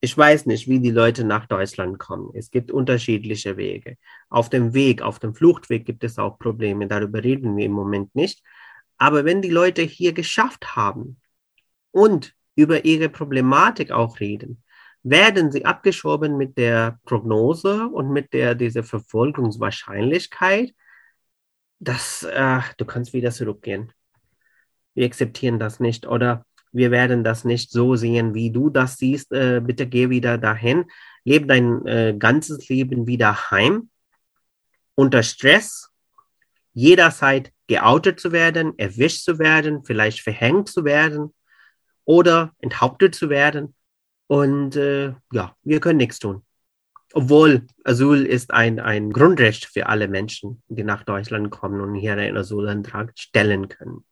ich 0.00 0.16
weiß 0.16 0.46
nicht, 0.46 0.66
wie 0.68 0.80
die 0.80 0.90
Leute 0.90 1.24
nach 1.24 1.46
Deutschland 1.46 1.98
kommen. 1.98 2.30
Es 2.34 2.50
gibt 2.50 2.70
unterschiedliche 2.70 3.56
Wege. 3.56 3.96
Auf 4.30 4.48
dem 4.48 4.72
Weg, 4.72 5.02
auf 5.02 5.18
dem 5.18 5.34
Fluchtweg 5.34 5.84
gibt 5.84 6.04
es 6.04 6.18
auch 6.18 6.38
Probleme. 6.38 6.86
Darüber 6.86 7.22
reden 7.22 7.56
wir 7.56 7.66
im 7.66 7.72
Moment 7.72 8.14
nicht. 8.14 8.42
Aber 8.96 9.24
wenn 9.24 9.42
die 9.42 9.50
Leute 9.50 9.82
hier 9.82 10.12
geschafft 10.12 10.74
haben 10.76 11.20
und 11.90 12.34
über 12.54 12.84
ihre 12.84 13.10
Problematik 13.10 13.90
auch 13.90 14.20
reden, 14.20 14.62
werden 15.02 15.50
sie 15.52 15.64
abgeschoben 15.64 16.36
mit 16.36 16.58
der 16.58 16.98
Prognose 17.04 17.88
und 17.88 18.10
mit 18.10 18.32
der 18.32 18.54
dieser 18.54 18.84
Verfolgungswahrscheinlichkeit, 18.84 20.74
dass 21.78 22.22
äh, 22.22 22.60
du 22.76 22.84
kannst 22.84 23.12
wieder 23.12 23.30
zurückgehen. 23.30 23.92
Wir 24.94 25.06
akzeptieren 25.06 25.58
das 25.58 25.80
nicht 25.80 26.06
oder 26.06 26.44
wir 26.72 26.90
werden 26.90 27.24
das 27.24 27.44
nicht 27.44 27.70
so 27.70 27.96
sehen, 27.96 28.34
wie 28.34 28.50
du 28.50 28.70
das 28.70 28.96
siehst. 28.96 29.32
Äh, 29.32 29.60
bitte 29.64 29.86
geh 29.86 30.10
wieder 30.10 30.38
dahin, 30.38 30.84
lebe 31.24 31.46
dein 31.46 31.86
äh, 31.86 32.14
ganzes 32.18 32.68
Leben 32.68 33.06
wieder 33.06 33.50
heim, 33.50 33.90
unter 34.94 35.22
Stress, 35.22 35.90
jederzeit 36.72 37.52
geoutet 37.66 38.20
zu 38.20 38.32
werden, 38.32 38.78
erwischt 38.78 39.24
zu 39.24 39.38
werden, 39.38 39.84
vielleicht 39.84 40.20
verhängt 40.20 40.68
zu 40.68 40.84
werden 40.84 41.34
oder 42.04 42.52
enthauptet 42.58 43.14
zu 43.14 43.28
werden 43.30 43.74
und 44.30 44.76
äh, 44.76 45.14
ja, 45.32 45.56
wir 45.64 45.80
können 45.80 45.96
nichts 45.96 46.20
tun. 46.20 46.42
Obwohl 47.12 47.66
Asyl 47.82 48.24
ist 48.24 48.52
ein, 48.52 48.78
ein 48.78 49.12
Grundrecht 49.12 49.64
für 49.64 49.86
alle 49.86 50.06
Menschen, 50.06 50.62
die 50.68 50.84
nach 50.84 51.02
Deutschland 51.02 51.50
kommen 51.50 51.80
und 51.80 51.96
hier 51.96 52.12
einen 52.12 52.36
Asylantrag 52.36 53.12
stellen 53.16 53.68
können. 53.68 54.04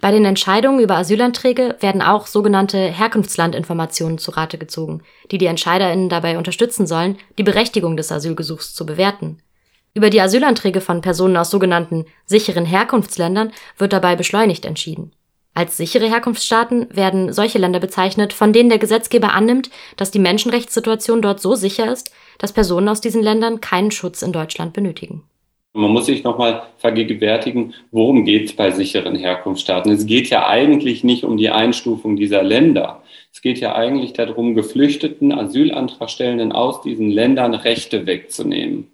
Bei 0.00 0.12
den 0.12 0.24
Entscheidungen 0.24 0.80
über 0.80 0.96
Asylanträge 0.96 1.76
werden 1.80 2.02
auch 2.02 2.28
sogenannte 2.28 2.78
Herkunftslandinformationen 2.78 4.18
zu 4.18 4.30
Rate 4.30 4.56
gezogen, 4.56 5.02
die 5.30 5.38
die 5.38 5.46
EntscheiderInnen 5.46 6.08
dabei 6.08 6.38
unterstützen 6.38 6.86
sollen, 6.86 7.18
die 7.36 7.42
Berechtigung 7.42 7.96
des 7.96 8.12
Asylgesuchs 8.12 8.74
zu 8.74 8.86
bewerten. 8.86 9.42
Über 9.94 10.10
die 10.10 10.20
Asylanträge 10.20 10.80
von 10.80 11.00
Personen 11.00 11.36
aus 11.36 11.50
sogenannten 11.50 12.04
sicheren 12.26 12.64
Herkunftsländern 12.64 13.52
wird 13.76 13.92
dabei 13.92 14.14
beschleunigt 14.14 14.64
entschieden. 14.64 15.12
Als 15.54 15.76
sichere 15.76 16.08
Herkunftsstaaten 16.08 16.86
werden 16.94 17.32
solche 17.32 17.58
Länder 17.58 17.80
bezeichnet, 17.80 18.32
von 18.32 18.52
denen 18.52 18.68
der 18.68 18.78
Gesetzgeber 18.78 19.32
annimmt, 19.32 19.70
dass 19.96 20.12
die 20.12 20.20
Menschenrechtssituation 20.20 21.20
dort 21.20 21.40
so 21.40 21.56
sicher 21.56 21.92
ist, 21.92 22.12
dass 22.38 22.52
Personen 22.52 22.88
aus 22.88 23.00
diesen 23.00 23.24
Ländern 23.24 23.60
keinen 23.60 23.90
Schutz 23.90 24.22
in 24.22 24.32
Deutschland 24.32 24.72
benötigen. 24.72 25.24
Man 25.78 25.92
muss 25.92 26.06
sich 26.06 26.24
nochmal 26.24 26.64
vergegenwärtigen, 26.78 27.72
worum 27.92 28.24
geht 28.24 28.46
es 28.46 28.56
bei 28.56 28.72
sicheren 28.72 29.14
Herkunftsstaaten. 29.14 29.92
Es 29.92 30.06
geht 30.06 30.28
ja 30.28 30.48
eigentlich 30.48 31.04
nicht 31.04 31.22
um 31.22 31.36
die 31.36 31.50
Einstufung 31.50 32.16
dieser 32.16 32.42
Länder. 32.42 33.04
Es 33.32 33.42
geht 33.42 33.60
ja 33.60 33.76
eigentlich 33.76 34.12
darum, 34.12 34.56
Geflüchteten, 34.56 35.32
Asylantragstellenden 35.32 36.50
aus 36.50 36.82
diesen 36.82 37.10
Ländern 37.10 37.54
Rechte 37.54 38.06
wegzunehmen 38.06 38.88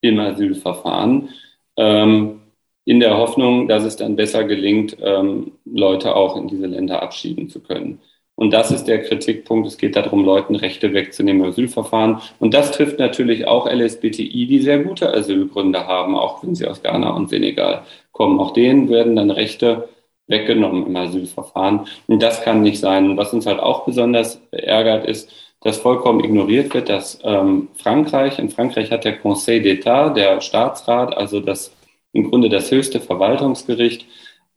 im 0.00 0.18
Asylverfahren, 0.18 1.28
ähm, 1.76 2.40
in 2.84 2.98
der 2.98 3.16
Hoffnung, 3.18 3.68
dass 3.68 3.84
es 3.84 3.94
dann 3.94 4.16
besser 4.16 4.42
gelingt, 4.42 4.96
ähm, 5.00 5.52
Leute 5.64 6.16
auch 6.16 6.36
in 6.36 6.48
diese 6.48 6.66
Länder 6.66 7.02
abschieben 7.02 7.48
zu 7.48 7.60
können. 7.60 8.00
Und 8.36 8.52
das 8.52 8.70
ist 8.70 8.84
der 8.84 9.02
Kritikpunkt. 9.02 9.66
Es 9.66 9.78
geht 9.78 9.96
darum, 9.96 10.24
Leuten 10.24 10.56
Rechte 10.56 10.92
wegzunehmen 10.92 11.42
im 11.42 11.48
Asylverfahren. 11.48 12.20
Und 12.38 12.52
das 12.52 12.70
trifft 12.70 12.98
natürlich 12.98 13.46
auch 13.46 13.66
LSBTI, 13.66 14.46
die 14.46 14.60
sehr 14.60 14.80
gute 14.80 15.12
Asylgründe 15.12 15.86
haben, 15.86 16.14
auch 16.14 16.42
wenn 16.42 16.54
sie 16.54 16.66
aus 16.66 16.82
Ghana 16.82 17.10
und 17.10 17.30
Senegal 17.30 17.82
kommen. 18.12 18.38
Auch 18.38 18.52
denen 18.52 18.90
werden 18.90 19.16
dann 19.16 19.30
Rechte 19.30 19.88
weggenommen 20.26 20.86
im 20.86 20.96
Asylverfahren. 20.96 21.86
Und 22.08 22.22
das 22.22 22.42
kann 22.42 22.62
nicht 22.62 22.78
sein. 22.78 23.10
Und 23.10 23.16
was 23.16 23.32
uns 23.32 23.46
halt 23.46 23.60
auch 23.60 23.86
besonders 23.86 24.40
ärgert, 24.50 25.06
ist, 25.06 25.32
dass 25.62 25.78
vollkommen 25.78 26.22
ignoriert 26.22 26.74
wird, 26.74 26.90
dass 26.90 27.18
ähm, 27.24 27.68
Frankreich, 27.74 28.38
in 28.38 28.50
Frankreich 28.50 28.90
hat 28.90 29.04
der 29.04 29.18
Conseil 29.18 29.62
d'État, 29.62 30.12
der 30.12 30.42
Staatsrat, 30.42 31.16
also 31.16 31.40
das 31.40 31.74
im 32.12 32.30
Grunde 32.30 32.48
das 32.50 32.70
höchste 32.70 33.00
Verwaltungsgericht, 33.00 34.06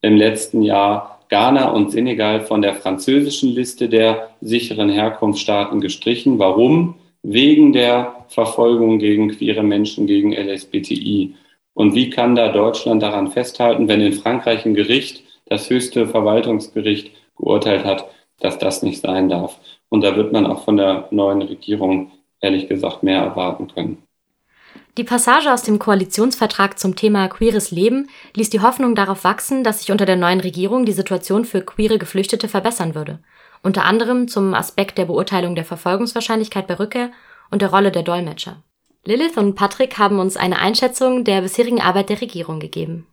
im 0.02 0.18
letzten 0.18 0.62
Jahr 0.62 1.19
Ghana 1.30 1.70
und 1.70 1.92
Senegal 1.92 2.42
von 2.42 2.62
der 2.62 2.74
französischen 2.74 3.52
Liste 3.52 3.88
der 3.88 4.32
sicheren 4.42 4.90
Herkunftsstaaten 4.90 5.80
gestrichen. 5.80 6.40
Warum? 6.40 6.96
Wegen 7.22 7.72
der 7.72 8.26
Verfolgung 8.30 8.98
gegen 8.98 9.30
queere 9.30 9.64
Menschen, 9.64 10.08
gegen 10.08 10.34
LSBTI. 10.34 11.36
Und 11.74 11.94
wie 11.94 12.10
kann 12.10 12.36
da 12.36 12.52
Deutschland 12.52 13.04
daran 13.04 13.32
festhalten, 13.32 13.88
wenn 13.88 14.02
in 14.02 14.14
Frankreich 14.14 14.66
ein 14.66 14.74
Gericht, 14.74 15.24
das 15.46 15.70
höchste 15.70 16.08
Verwaltungsgericht, 16.08 17.12
geurteilt 17.38 17.86
hat, 17.86 18.10
dass 18.40 18.58
das 18.58 18.82
nicht 18.82 19.02
sein 19.02 19.30
darf? 19.30 19.60
Und 19.90 20.02
da 20.02 20.16
wird 20.16 20.34
man 20.34 20.48
auch 20.48 20.64
von 20.64 20.78
der 20.78 21.08
neuen 21.12 21.44
Regierung 21.44 22.12
ehrlich 22.42 22.68
gesagt 22.68 23.04
mehr 23.04 23.22
erwarten 23.22 23.68
können. 23.68 24.04
Die 24.98 25.04
Passage 25.04 25.54
aus 25.54 25.64
dem 25.64 25.80
Koalitionsvertrag 25.80 26.78
zum 26.80 26.96
Thema 26.96 27.28
queeres 27.28 27.72
Leben 27.72 28.10
ließ 28.36 28.50
die 28.50 28.62
Hoffnung 28.62 28.96
darauf 28.96 29.24
wachsen, 29.24 29.64
dass 29.64 29.80
sich 29.82 29.92
unter 29.92 30.06
der 30.06 30.16
neuen 30.16 30.42
Regierung 30.42 30.86
die 30.86 30.92
Situation 30.92 31.46
für 31.46 31.62
queere 31.62 31.98
Geflüchtete 31.98 32.48
verbessern 32.48 32.96
würde. 32.96 33.20
Unter 33.62 33.86
anderem 33.86 34.28
zum 34.28 34.54
Aspekt 34.54 34.98
der 34.98 35.06
Beurteilung 35.06 35.56
der 35.56 35.66
Verfolgungswahrscheinlichkeit 35.66 36.68
bei 36.68 36.76
Rückkehr 36.76 37.12
und 37.52 37.62
der 37.62 37.70
Rolle 37.70 37.92
der 37.92 38.04
Dolmetscher. 38.04 38.64
Lilith 39.06 39.38
und 39.38 39.56
Patrick 39.56 39.98
haben 39.98 40.20
uns 40.20 40.36
eine 40.36 40.60
Einschätzung 40.60 41.24
der 41.24 41.42
bisherigen 41.42 41.82
Arbeit 41.82 42.10
der 42.10 42.22
Regierung 42.22 42.60
gegeben. 42.60 43.08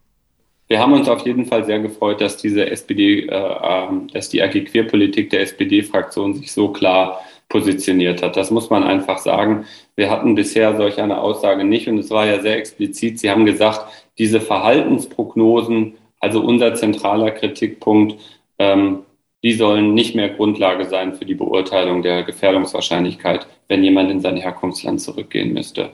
Wir 0.68 0.80
haben 0.80 0.94
uns 0.94 1.08
auf 1.08 1.24
jeden 1.24 1.46
Fall 1.46 1.64
sehr 1.64 1.78
gefreut, 1.78 2.20
dass 2.20 2.36
diese 2.36 2.68
SPD, 2.68 3.26
äh, 3.26 3.88
dass 4.12 4.28
die 4.28 4.42
AG 4.42 4.64
Queerpolitik 4.64 5.30
der 5.30 5.42
SPD-Fraktion 5.42 6.34
sich 6.34 6.52
so 6.52 6.72
klar 6.72 7.20
positioniert 7.48 8.22
hat. 8.22 8.36
Das 8.36 8.50
muss 8.50 8.70
man 8.70 8.82
einfach 8.82 9.18
sagen. 9.18 9.64
Wir 9.96 10.10
hatten 10.10 10.34
bisher 10.34 10.76
solch 10.76 11.00
eine 11.00 11.20
Aussage 11.20 11.64
nicht 11.64 11.88
und 11.88 11.98
es 11.98 12.10
war 12.10 12.26
ja 12.26 12.40
sehr 12.40 12.58
explizit. 12.58 13.18
Sie 13.18 13.30
haben 13.30 13.46
gesagt, 13.46 14.06
diese 14.18 14.40
Verhaltensprognosen, 14.40 15.94
also 16.20 16.40
unser 16.40 16.74
zentraler 16.74 17.30
Kritikpunkt, 17.30 18.16
ähm, 18.58 19.00
die 19.42 19.52
sollen 19.52 19.94
nicht 19.94 20.14
mehr 20.14 20.28
Grundlage 20.30 20.86
sein 20.86 21.14
für 21.14 21.24
die 21.24 21.34
Beurteilung 21.34 22.02
der 22.02 22.24
Gefährdungswahrscheinlichkeit, 22.24 23.46
wenn 23.68 23.84
jemand 23.84 24.10
in 24.10 24.20
sein 24.20 24.36
Herkunftsland 24.36 25.00
zurückgehen 25.00 25.52
müsste. 25.52 25.90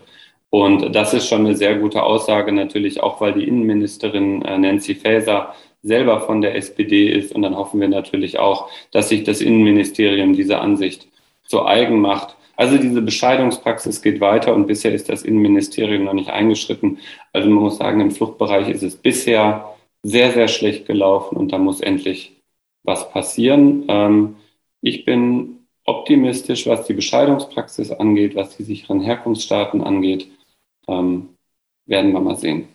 Und 0.51 0.95
das 0.95 1.15
ist 1.15 1.29
schon 1.29 1.47
eine 1.47 1.57
sehr 1.57 1.77
gute 1.77 2.03
Aussage, 2.03 2.53
natürlich 2.53 3.03
auch, 3.03 3.21
weil 3.21 3.33
die 3.33 3.49
Innenministerin 3.49 4.43
äh, 4.43 4.59
Nancy 4.59 4.95
Faeser 4.95 5.55
selber 5.83 6.21
von 6.21 6.41
der 6.41 6.57
SPD 6.57 7.09
ist. 7.09 7.35
Und 7.35 7.43
dann 7.43 7.57
hoffen 7.57 7.81
wir 7.81 7.89
natürlich 7.89 8.39
auch, 8.39 8.69
dass 8.91 9.09
sich 9.09 9.25
das 9.25 9.41
Innenministerium 9.41 10.35
diese 10.35 10.59
Ansicht 10.59 11.09
zu 11.47 11.65
eigen 11.65 12.01
macht. 12.01 12.37
Also 12.57 12.79
diese 12.79 13.03
Bescheidungspraxis 13.03 14.03
geht 14.03 14.21
weiter 14.21 14.55
und 14.55 14.67
bisher 14.67 14.93
ist 14.93 15.09
das 15.09 15.23
Innenministerium 15.23 16.05
noch 16.05 16.13
nicht 16.13 16.31
eingeschritten. 16.31 16.99
Also 17.33 17.49
man 17.49 17.63
muss 17.65 17.79
sagen, 17.79 18.01
im 18.01 18.11
Fluchtbereich 18.11 18.69
ist 18.69 18.83
es 18.83 18.97
bisher 18.97 19.75
sehr, 20.03 20.33
sehr 20.33 20.49
schlecht 20.49 20.87
gelaufen 20.87 21.37
und 21.37 21.53
da 21.53 21.59
muss 21.59 21.81
endlich 21.81 22.41
was 22.83 23.11
passieren. 23.11 23.85
Ähm, 23.89 24.37
ich 24.81 25.05
bin 25.05 25.67
optimistisch, 25.85 26.67
was 26.67 26.87
die 26.87 26.95
Bescheidungspraxis 26.95 27.91
angeht, 27.91 28.35
was 28.35 28.57
die 28.57 28.65
sicheren 28.65 29.01
Herkunftsstaaten 29.01 29.83
angeht. 29.83 30.29
Ähm, 30.89 31.31
werden 31.87 32.13
wir 32.13 32.21
mal 32.21 32.37
sehen. 32.37 32.69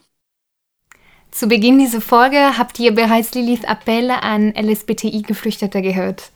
Zu 1.32 1.48
Beginn 1.48 1.78
dieser 1.78 2.02
Folge 2.02 2.58
habt 2.58 2.80
ihr 2.80 2.94
bereits 2.94 3.34
Lilith 3.36 3.63
Appell 3.66 4.10
an 4.10 4.54
LSBTI-Geflüchtete 4.56 5.82
gehört. 5.82 6.32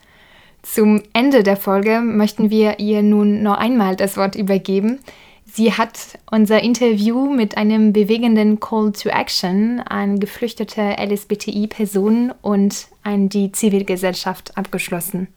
Zum 0.62 1.02
Ende 1.14 1.44
der 1.44 1.58
Folge 1.58 2.02
möchten 2.02 2.50
wir 2.50 2.80
ihr 2.80 3.02
nun 3.02 3.42
noch 3.42 3.58
einmal 3.58 3.96
das 3.96 4.16
Wort 4.16 4.36
übergeben. 4.36 5.00
Sie 5.46 5.74
hat 5.74 6.20
unser 6.30 6.62
Interview 6.62 7.30
mit 7.34 7.58
einem 7.58 7.94
bewegenden 7.94 8.60
Call 8.60 8.92
to 8.94 9.10
Action 9.10 9.80
an 9.82 10.20
geflüchtete 10.20 10.96
LSBTI-Personen 10.98 12.32
und 12.42 12.88
an 13.04 13.28
die 13.28 13.52
Zivilgesellschaft 13.52 14.58
abgeschlossen. 14.58 15.28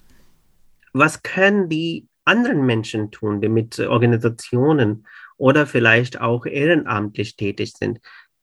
Was 0.93 1.23
können 1.23 1.69
die 1.69 2.07
anderen 2.25 2.65
Menschen 2.65 3.11
tun, 3.11 3.41
die 3.41 3.49
mit 3.49 3.81
Organisationen 3.81 5.07
oder 5.37 5.67
vielleicht 5.67 6.21
auch 6.21 6.47
ehrenamtlich 6.47 7.37
tätig 7.37 7.73
sind? 7.73 7.99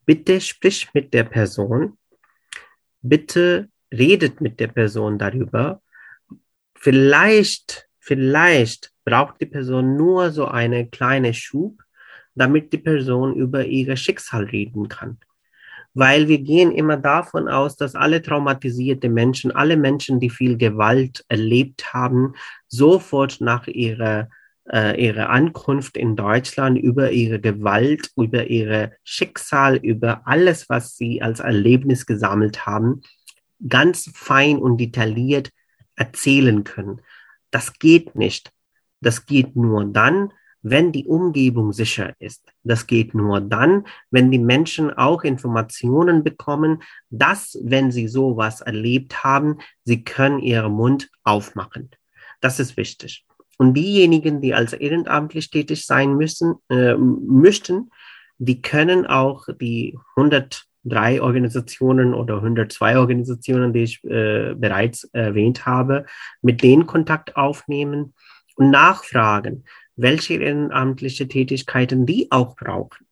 Bitte 0.06 0.41
sprich 0.41 0.89
mit 0.94 1.13
der 1.13 1.24
Person. 1.24 1.98
Bitte 3.02 3.70
redet 3.94 4.41
mit 4.41 4.60
der 4.60 4.67
Person 4.67 5.17
darüber 5.17 5.82
Vielleicht, 6.84 7.88
vielleicht 8.00 8.91
braucht 9.06 9.39
die 9.39 9.46
Person 9.46 9.98
nur 9.98 10.32
so 10.32 10.48
eine 10.48 10.88
kleine 10.88 11.36
Schub, 11.36 11.84
damit 12.34 12.74
die 12.74 12.80
Person 12.80 13.36
über 13.36 13.63
ihr 13.65 13.96
Schicksal 13.96 14.46
reden 14.46 14.88
kann. 14.88 15.20
Weil 15.94 16.28
wir 16.28 16.39
gehen 16.39 16.72
immer 16.72 16.98
davon 16.98 17.48
aus, 17.48 17.78
dass 17.78 17.94
alle 17.94 18.24
traumatisierte 18.24 19.10
Menschen, 19.10 19.52
alle 19.52 19.78
Menschen, 19.78 20.20
die 20.20 20.32
viel 20.32 20.58
Gewalt 20.58 21.24
erlebt 21.28 21.94
haben, 21.94 22.34
sofort 22.67 23.41
nach 23.41 23.67
ihrer, 23.67 24.30
äh, 24.67 25.00
ihrer 25.00 25.30
Ankunft 25.30 25.98
in 25.98 26.15
Deutschland 26.15 26.80
über 26.80 27.12
ihre 27.12 27.39
Gewalt, 27.39 28.10
über 28.15 28.48
ihr 28.48 28.94
Schicksal, 29.04 29.76
über 29.76 30.24
alles, 30.26 30.67
was 30.67 30.98
sie 30.98 31.22
als 31.22 31.41
Erlebnis 31.41 32.08
gesammelt 32.08 32.65
haben, 32.65 33.04
ganz 33.70 34.10
fein 34.15 34.58
und 34.58 34.78
detailliert 34.80 35.52
erzählen 35.95 36.63
können. 36.63 37.01
Das 37.51 37.73
geht 37.80 38.15
nicht. 38.15 38.51
Das 39.01 39.25
geht 39.25 39.56
nur 39.56 39.86
dann, 39.86 40.32
wenn 40.63 40.91
die 40.91 41.06
Umgebung 41.06 41.73
sicher 41.73 42.13
ist. 42.19 42.43
Das 42.63 42.86
geht 42.86 43.15
nur 43.15 43.41
dann, 43.41 43.86
wenn 44.12 44.30
die 44.30 44.39
Menschen 44.39 44.93
auch 44.93 45.23
Informationen 45.23 46.23
bekommen, 46.23 46.84
dass, 47.10 47.58
wenn 47.63 47.91
sie 47.91 48.08
sowas 48.08 48.62
erlebt 48.62 49.23
haben, 49.23 49.58
sie 49.84 50.04
können 50.04 50.39
ihren 50.39 50.73
Mund 50.73 51.10
aufmachen. 51.23 51.89
Das 52.41 52.60
ist 52.60 52.77
wichtig. 52.77 53.25
Und 53.58 53.73
diejenigen, 53.75 54.41
die 54.41 54.54
als 54.54 54.73
ehrenamtlich 54.73 55.49
tätig 55.49 55.86
sein 55.86 56.15
müssen, 56.15 56.56
äh, 56.69 56.95
möchten, 56.95 57.91
die 58.38 58.62
können 58.62 59.06
auch 59.06 59.47
die 59.60 59.97
100 60.15 60.65
drei 60.84 61.22
Organisationen 61.22 62.13
oder 62.13 62.36
102 62.38 62.98
Organisationen, 62.98 63.74
die 63.74 63.84
ich 63.84 64.04
äh, 64.04 64.56
bereits 64.56 65.04
erwähnt 65.13 65.65
habe, 65.65 66.06
mit 66.41 66.63
denen 66.63 66.88
Kontakt 66.88 67.36
aufnehmen 67.36 68.13
und 68.56 68.72
nachfragen, 68.72 69.65
welche 69.96 70.36
ehrenamtliche 70.36 71.28
Tätigkeiten 71.28 72.06
die 72.06 72.32
auch 72.32 72.56
brauchen. 72.56 73.06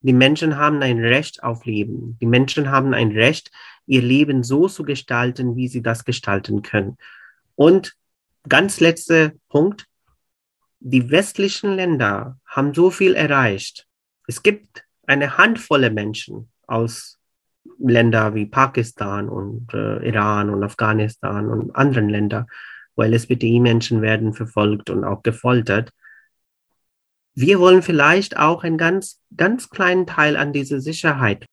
Die 0.00 0.12
Menschen 0.12 0.56
haben 0.56 0.80
ein 0.82 1.00
Recht 1.00 1.42
auf 1.42 1.64
Leben. 1.64 2.16
Die 2.20 2.26
Menschen 2.26 2.70
haben 2.70 2.94
ein 2.94 3.10
Recht, 3.10 3.50
ihr 3.86 4.02
Leben 4.02 4.44
so 4.44 4.68
zu 4.68 4.84
gestalten, 4.84 5.56
wie 5.56 5.66
sie 5.66 5.82
das 5.82 6.04
gestalten 6.04 6.62
können. 6.62 6.96
Und 7.56 7.94
ganz 8.48 8.78
letzter 8.80 9.32
Punkt. 9.48 9.86
Die 10.80 11.10
westlichen 11.10 11.74
Länder 11.74 12.38
haben 12.46 12.72
so 12.72 12.90
viel 12.90 13.14
erreicht. 13.14 13.88
Es 14.28 14.44
gibt 14.44 14.84
eine 15.06 15.36
Handvolle 15.36 15.90
Menschen, 15.90 16.50
aus 16.68 17.18
Ländern 17.78 18.34
wie 18.34 18.46
Pakistan 18.46 19.28
und 19.28 19.72
äh, 19.74 20.06
Iran 20.06 20.50
und 20.50 20.62
Afghanistan 20.62 21.48
und 21.48 21.74
anderen 21.74 22.08
Ländern, 22.08 22.46
wo 22.96 23.02
LSBTI-Menschen 23.02 24.02
werden 24.02 24.32
verfolgt 24.32 24.90
und 24.90 25.04
auch 25.04 25.22
gefoltert. 25.22 25.92
Wir 27.34 27.60
wollen 27.60 27.82
vielleicht 27.82 28.36
auch 28.36 28.64
einen 28.64 28.78
ganz, 28.78 29.20
ganz 29.36 29.70
kleinen 29.70 30.06
Teil 30.06 30.36
an 30.36 30.52
diese 30.52 30.80
Sicherheit. 30.80 31.46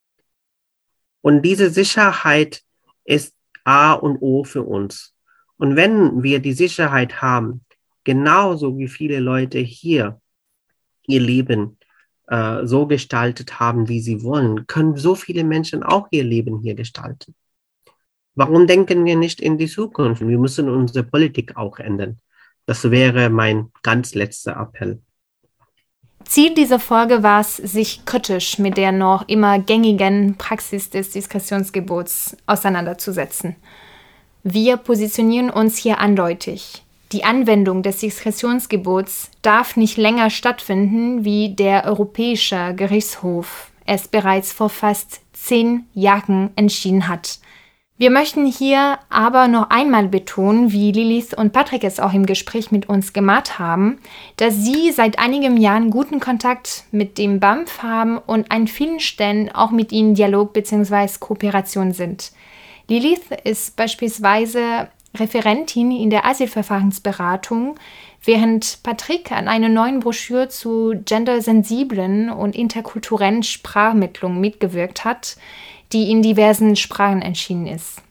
Und 1.22 1.44
diese 1.44 1.70
Sicherheit 1.70 2.62
ist 3.04 3.36
A 3.64 3.94
und 3.94 4.18
O 4.22 4.44
für 4.44 4.64
uns. 4.64 5.16
Und 5.58 5.76
wenn 5.76 6.24
wir 6.24 6.40
die 6.40 6.54
Sicherheit 6.54 7.22
haben, 7.22 7.66
genauso 8.04 8.78
wie 8.78 8.88
viele 8.88 9.20
Leute 9.20 9.60
hier 9.60 10.22
ihr 11.08 11.22
Leben 11.22 11.78
äh, 12.28 12.66
so 12.66 12.88
gestaltet 12.88 13.60
haben, 13.60 13.88
wie 13.88 14.02
sie 14.02 14.24
wollen, 14.24 14.68
können 14.68 14.98
so 14.98 15.16
viele 15.16 15.44
Menschen 15.44 15.84
auch 15.84 16.08
ihr 16.12 16.24
Leben 16.24 16.60
hier 16.62 16.76
gestalten. 16.76 17.36
Warum 18.36 18.68
denken 18.68 19.06
wir 19.06 19.16
nicht 19.16 19.40
in 19.40 19.58
die 19.58 19.68
Zukunft? 19.68 20.22
Wir 20.22 20.38
müssen 20.38 20.70
unsere 20.70 21.04
Politik 21.04 21.56
auch 21.56 21.80
ändern. 21.80 22.20
Das 22.66 22.90
wäre 22.92 23.30
mein 23.30 23.72
ganz 23.84 24.14
letzter 24.14 24.58
Appell. 24.58 25.02
Ziel 26.26 26.54
dieser 26.56 26.80
Folge 26.80 27.22
war 27.24 27.42
es, 27.42 27.58
sich 27.58 28.04
kritisch 28.06 28.58
mit 28.58 28.78
der 28.78 28.92
noch 28.92 29.28
immer 29.28 29.60
gängigen 29.60 30.36
Praxis 30.38 30.90
des 30.90 31.12
Diskretionsgebots 31.12 32.36
auseinanderzusetzen. 32.48 33.56
Wir 34.44 34.78
positionieren 34.78 35.50
uns 35.50 35.78
hier 35.78 36.00
eindeutig. 36.00 36.85
Die 37.16 37.24
Anwendung 37.24 37.82
des 37.82 38.00
Diskretionsgebots 38.00 39.32
darf 39.42 39.78
nicht 39.78 39.96
länger 39.96 40.30
stattfinden, 40.30 41.24
wie 41.24 41.56
der 41.56 41.86
Europäische 41.86 42.74
Gerichtshof 42.76 43.72
es 43.86 44.10
bereits 44.10 44.52
vor 44.52 44.68
fast 44.68 45.22
zehn 45.32 45.86
Jahren 45.94 46.50
entschieden 46.58 47.08
hat. 47.08 47.40
Wir 47.98 48.12
möchten 48.12 48.46
hier 48.46 49.00
aber 49.08 49.48
noch 49.48 49.70
einmal 49.70 50.10
betonen, 50.10 50.74
wie 50.74 50.92
Lilith 50.92 51.34
und 51.34 51.54
Patrick 51.54 51.86
es 51.86 52.02
auch 52.02 52.12
im 52.12 52.26
Gespräch 52.26 52.72
mit 52.72 52.90
uns 52.90 53.14
gemacht 53.14 53.60
haben, 53.60 54.00
dass 54.36 54.66
sie 54.66 54.92
seit 54.92 55.18
einigen 55.18 55.56
Jahren 55.56 55.92
guten 55.92 56.20
Kontakt 56.20 56.84
mit 56.92 57.18
dem 57.18 57.40
BAMF 57.40 57.82
haben 57.82 58.18
und 58.18 58.52
an 58.52 58.68
vielen 58.68 59.00
Stellen 59.00 59.50
auch 59.56 59.72
mit 59.72 59.94
ihnen 59.94 60.16
Dialog 60.16 60.52
bzw. 60.52 61.08
Kooperation 61.18 61.94
sind. 61.94 62.34
Lilith 62.90 63.32
ist 63.46 63.78
beispielsweise 63.78 64.90
Referentin 65.20 65.92
in 65.92 66.10
der 66.10 66.26
Asylverfahrensberatung, 66.26 67.76
während 68.24 68.80
Patrick 68.84 69.32
an 69.32 69.48
einer 69.48 69.70
neuen 69.70 70.00
Broschüre 70.00 70.50
zu 70.50 70.94
gendersensiblen 71.06 72.30
und 72.30 72.56
interkulturellen 72.56 73.44
Sprachmittlungen 73.44 74.40
mitgewirkt 74.40 75.06
hat, 75.06 75.38
die 75.94 76.12
in 76.12 76.22
diversen 76.22 76.76
Sprachen 76.76 77.22
erschienen 77.22 77.68
ist. 77.68 78.02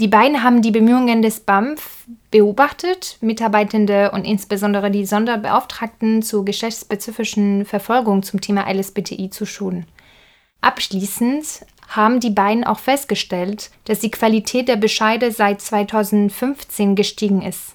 Die 0.00 0.08
beiden 0.08 0.42
haben 0.42 0.62
die 0.62 0.70
Bemühungen 0.70 1.20
des 1.20 1.40
BAMF 1.40 2.06
beobachtet, 2.30 3.18
Mitarbeitende 3.20 4.10
und 4.12 4.24
insbesondere 4.24 4.90
die 4.90 5.04
Sonderbeauftragten 5.04 6.22
zur 6.22 6.44
geschlechtsspezifischen 6.44 7.66
Verfolgung 7.66 8.22
zum 8.22 8.40
Thema 8.40 8.70
LSBTI 8.72 9.28
zu 9.28 9.44
schulen. 9.44 9.86
Abschließend 10.62 11.44
haben 11.90 12.20
die 12.20 12.30
beiden 12.30 12.64
auch 12.64 12.78
festgestellt, 12.78 13.70
dass 13.84 14.00
die 14.00 14.10
Qualität 14.10 14.68
der 14.68 14.76
Bescheide 14.76 15.32
seit 15.32 15.60
2015 15.60 16.94
gestiegen 16.94 17.42
ist. 17.42 17.74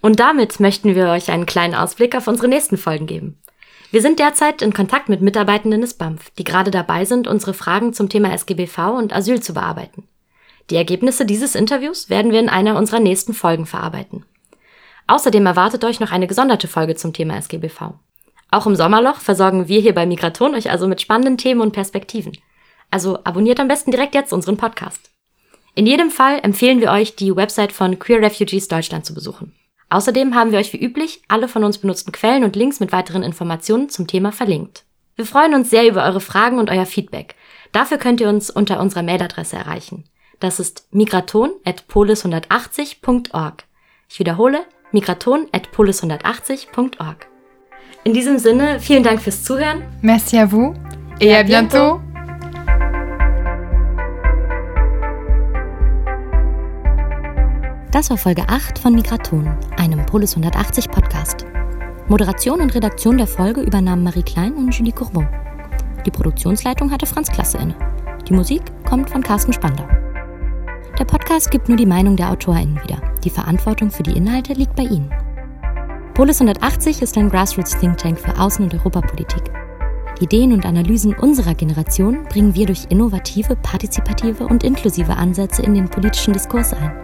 Und 0.00 0.20
damit 0.20 0.60
möchten 0.60 0.94
wir 0.94 1.08
euch 1.08 1.30
einen 1.30 1.46
kleinen 1.46 1.74
Ausblick 1.74 2.14
auf 2.16 2.28
unsere 2.28 2.48
nächsten 2.48 2.76
Folgen 2.76 3.06
geben. 3.06 3.38
Wir 3.90 4.02
sind 4.02 4.18
derzeit 4.18 4.60
in 4.60 4.72
Kontakt 4.72 5.08
mit 5.08 5.20
Mitarbeitenden 5.20 5.80
des 5.80 5.94
BAMF, 5.94 6.30
die 6.30 6.44
gerade 6.44 6.70
dabei 6.70 7.04
sind, 7.04 7.26
unsere 7.26 7.54
Fragen 7.54 7.92
zum 7.92 8.08
Thema 8.08 8.32
SGBV 8.32 8.78
und 8.96 9.14
Asyl 9.14 9.40
zu 9.40 9.54
bearbeiten. 9.54 10.06
Die 10.70 10.76
Ergebnisse 10.76 11.26
dieses 11.26 11.54
Interviews 11.54 12.10
werden 12.10 12.32
wir 12.32 12.40
in 12.40 12.48
einer 12.48 12.76
unserer 12.76 13.00
nächsten 13.00 13.34
Folgen 13.34 13.66
verarbeiten. 13.66 14.24
Außerdem 15.06 15.44
erwartet 15.44 15.84
euch 15.84 16.00
noch 16.00 16.12
eine 16.12 16.26
gesonderte 16.26 16.68
Folge 16.68 16.94
zum 16.96 17.12
Thema 17.12 17.36
SGBV. 17.36 17.94
Auch 18.50 18.66
im 18.66 18.76
Sommerloch 18.76 19.20
versorgen 19.20 19.68
wir 19.68 19.80
hier 19.80 19.94
bei 19.94 20.06
Migraton 20.06 20.54
euch 20.54 20.70
also 20.70 20.88
mit 20.88 21.00
spannenden 21.00 21.36
Themen 21.36 21.60
und 21.60 21.72
Perspektiven. 21.72 22.32
Also 22.94 23.18
abonniert 23.24 23.58
am 23.58 23.66
besten 23.66 23.90
direkt 23.90 24.14
jetzt 24.14 24.32
unseren 24.32 24.56
Podcast. 24.56 25.10
In 25.74 25.84
jedem 25.84 26.12
Fall 26.12 26.38
empfehlen 26.44 26.80
wir 26.80 26.92
euch, 26.92 27.16
die 27.16 27.34
Website 27.34 27.72
von 27.72 27.98
Queer 27.98 28.22
Refugees 28.22 28.68
Deutschland 28.68 29.04
zu 29.04 29.14
besuchen. 29.14 29.52
Außerdem 29.90 30.36
haben 30.36 30.52
wir 30.52 30.60
euch 30.60 30.72
wie 30.72 30.80
üblich 30.80 31.20
alle 31.26 31.48
von 31.48 31.64
uns 31.64 31.78
benutzten 31.78 32.12
Quellen 32.12 32.44
und 32.44 32.54
Links 32.54 32.78
mit 32.78 32.92
weiteren 32.92 33.24
Informationen 33.24 33.88
zum 33.88 34.06
Thema 34.06 34.30
verlinkt. 34.30 34.84
Wir 35.16 35.26
freuen 35.26 35.54
uns 35.54 35.70
sehr 35.70 35.88
über 35.88 36.04
eure 36.04 36.20
Fragen 36.20 36.60
und 36.60 36.70
euer 36.70 36.86
Feedback. 36.86 37.34
Dafür 37.72 37.98
könnt 37.98 38.20
ihr 38.20 38.28
uns 38.28 38.48
unter 38.48 38.78
unserer 38.78 39.02
Mailadresse 39.02 39.56
erreichen. 39.56 40.04
Das 40.38 40.60
ist 40.60 40.86
migraton@polis180.org. 40.92 43.64
Ich 44.08 44.20
wiederhole, 44.20 44.60
migraton@polis180.org. 44.92 47.26
In 48.04 48.14
diesem 48.14 48.38
Sinne, 48.38 48.78
vielen 48.78 49.02
Dank 49.02 49.20
fürs 49.20 49.42
Zuhören. 49.42 49.82
Merci 50.00 50.36
à 50.36 50.48
vous 50.48 50.76
et, 51.18 51.34
à 51.34 51.42
bientôt. 51.42 52.03
Das 57.94 58.10
war 58.10 58.16
Folge 58.16 58.42
8 58.48 58.76
von 58.80 58.92
Migraton, 58.92 59.56
einem 59.76 60.04
Polis 60.04 60.32
180 60.32 60.90
Podcast. 60.90 61.46
Moderation 62.08 62.60
und 62.60 62.74
Redaktion 62.74 63.18
der 63.18 63.28
Folge 63.28 63.60
übernahmen 63.60 64.02
Marie 64.02 64.24
Klein 64.24 64.54
und 64.54 64.74
Julie 64.74 64.90
Courbon. 64.90 65.28
Die 66.04 66.10
Produktionsleitung 66.10 66.90
hatte 66.90 67.06
Franz 67.06 67.30
Klasse 67.30 67.58
inne. 67.58 67.76
Die 68.28 68.32
Musik 68.32 68.62
kommt 68.84 69.10
von 69.10 69.22
Carsten 69.22 69.52
Spandau. 69.52 69.86
Der 70.98 71.04
Podcast 71.04 71.52
gibt 71.52 71.68
nur 71.68 71.76
die 71.76 71.86
Meinung 71.86 72.16
der 72.16 72.32
AutorInnen 72.32 72.82
wieder. 72.82 73.00
Die 73.22 73.30
Verantwortung 73.30 73.92
für 73.92 74.02
die 74.02 74.16
Inhalte 74.16 74.54
liegt 74.54 74.74
bei 74.74 74.82
Ihnen. 74.82 75.14
Polis 76.14 76.40
180 76.40 77.00
ist 77.00 77.16
ein 77.16 77.30
Grassroots-Think 77.30 77.96
Tank 77.96 78.18
für 78.18 78.32
Außen- 78.32 78.64
und 78.64 78.74
Europapolitik. 78.74 79.44
Ideen 80.18 80.52
und 80.52 80.66
Analysen 80.66 81.14
unserer 81.14 81.54
Generation 81.54 82.24
bringen 82.24 82.56
wir 82.56 82.66
durch 82.66 82.86
innovative, 82.88 83.54
partizipative 83.54 84.48
und 84.48 84.64
inklusive 84.64 85.14
Ansätze 85.14 85.62
in 85.62 85.74
den 85.74 85.88
politischen 85.88 86.32
Diskurs 86.32 86.72
ein. 86.72 87.03